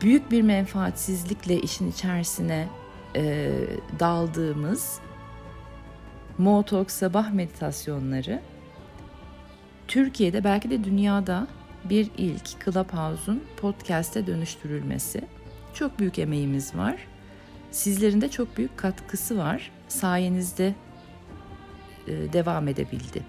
büyük 0.01 0.31
bir 0.31 0.43
menfaatsizlikle 0.43 1.61
işin 1.61 1.91
içerisine 1.91 2.69
e, 3.17 3.53
daldığımız 4.01 5.01
Motok 6.39 6.91
sabah 6.91 7.33
meditasyonları 7.33 8.41
Türkiye'de 9.89 10.45
belki 10.45 10.71
de 10.71 10.85
dünyada 10.85 11.47
bir 11.85 12.11
ilk 12.19 12.65
Clubhouse'un 12.65 13.45
podcast'e 13.57 14.27
dönüştürülmesi. 14.27 15.21
Çok 15.75 15.99
büyük 15.99 16.19
emeğimiz 16.19 16.77
var. 16.77 16.97
Sizlerin 17.71 18.21
de 18.21 18.31
çok 18.31 18.57
büyük 18.57 18.77
katkısı 18.79 19.39
var. 19.39 19.71
Sayenizde 19.89 20.75
devam 22.07 22.69
edebildi. 22.69 23.23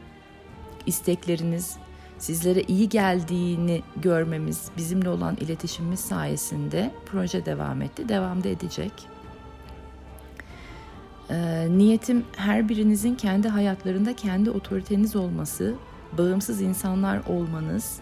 İstekleriniz, 0.86 1.78
sizlere 2.18 2.62
iyi 2.62 2.90
geldiğini 2.90 3.82
görmemiz, 3.96 4.70
bizimle 4.78 5.10
olan 5.10 5.36
iletişimimiz 5.36 6.00
sayesinde 6.00 6.92
proje 7.06 7.46
devam 7.46 7.82
etti, 7.82 8.10
devam 8.10 8.44
da 8.44 8.50
edecek. 8.50 8.92
E, 11.30 11.68
niyetim 11.70 12.26
her 12.36 12.70
birinizin 12.70 13.16
kendi 13.16 13.48
hayatlarında 13.48 14.16
kendi 14.16 14.52
otoriteniz 14.52 15.16
olması, 15.16 15.76
bağımsız 16.18 16.62
insanlar 16.62 17.22
olmanız, 17.28 18.00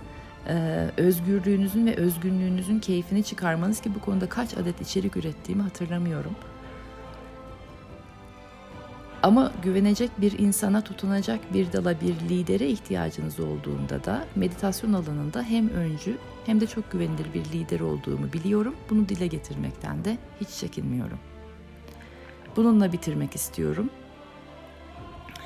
e, 0.48 0.88
özgürlüğünüzün 0.98 1.86
ve 1.86 1.96
özgünlüğünüzün 1.96 2.80
keyfini 2.80 3.24
çıkarmanız 3.24 3.82
ki 3.82 3.96
bu 3.96 4.02
konuda 4.02 4.30
kaç 4.30 4.58
adet 4.58 4.82
içerik 4.82 5.18
ürettiğimi 5.18 5.64
hatırlamıyorum. 5.64 6.36
Ama 9.24 9.52
güvenecek 9.64 10.22
bir 10.22 10.40
insana 10.40 10.82
tutunacak 10.82 11.54
bir 11.54 11.74
dala 11.74 12.02
bir 12.02 12.30
lidere 12.30 12.68
ihtiyacınız 12.68 13.40
olduğunda 13.40 14.04
da 14.04 14.26
meditasyon 14.36 14.94
alanında 14.94 15.44
hem 15.44 15.70
öncü 15.70 16.18
hem 16.46 16.62
de 16.62 16.68
çok 16.68 16.92
güvenilir 16.92 17.34
bir 17.34 17.46
lider 17.46 17.80
olduğumu 17.80 18.34
biliyorum. 18.34 18.76
Bunu 18.90 19.10
dile 19.10 19.28
getirmekten 19.28 20.06
de 20.06 20.18
hiç 20.42 20.50
çekinmiyorum. 20.50 21.20
Bununla 22.56 22.92
bitirmek 22.94 23.36
istiyorum 23.36 23.90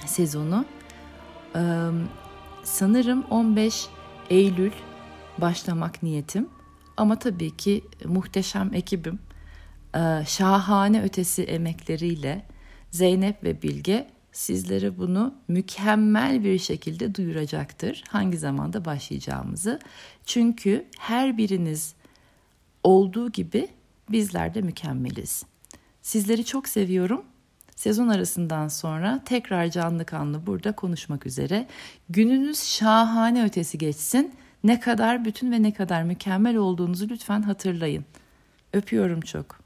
sezonu. 0.05 0.65
Ee, 1.55 1.89
sanırım 2.63 3.25
15 3.29 3.87
Eylül 4.29 4.71
başlamak 5.37 6.03
niyetim. 6.03 6.49
Ama 6.97 7.19
tabii 7.19 7.57
ki 7.57 7.83
muhteşem 8.05 8.73
ekibim 8.73 9.19
şahane 10.25 11.03
ötesi 11.03 11.43
emekleriyle 11.43 12.45
Zeynep 12.95 13.43
ve 13.43 13.61
Bilge 13.61 14.07
sizlere 14.31 14.97
bunu 14.97 15.33
mükemmel 15.47 16.43
bir 16.43 16.59
şekilde 16.59 17.15
duyuracaktır. 17.15 18.03
Hangi 18.09 18.37
zamanda 18.37 18.85
başlayacağımızı. 18.85 19.79
Çünkü 20.25 20.85
her 20.99 21.37
biriniz 21.37 21.95
olduğu 22.83 23.31
gibi 23.31 23.67
bizler 24.11 24.53
de 24.53 24.61
mükemmeliz. 24.61 25.45
Sizleri 26.01 26.45
çok 26.45 26.67
seviyorum. 26.67 27.25
Sezon 27.75 28.07
arasından 28.07 28.67
sonra 28.67 29.21
tekrar 29.25 29.67
canlı 29.67 30.05
kanlı 30.05 30.47
burada 30.47 30.71
konuşmak 30.71 31.25
üzere. 31.25 31.67
Gününüz 32.09 32.63
şahane 32.63 33.45
ötesi 33.45 33.77
geçsin. 33.77 34.33
Ne 34.63 34.79
kadar 34.79 35.25
bütün 35.25 35.51
ve 35.51 35.61
ne 35.61 35.73
kadar 35.73 36.03
mükemmel 36.03 36.55
olduğunuzu 36.55 37.09
lütfen 37.09 37.41
hatırlayın. 37.41 38.05
Öpüyorum 38.73 39.21
çok. 39.21 39.64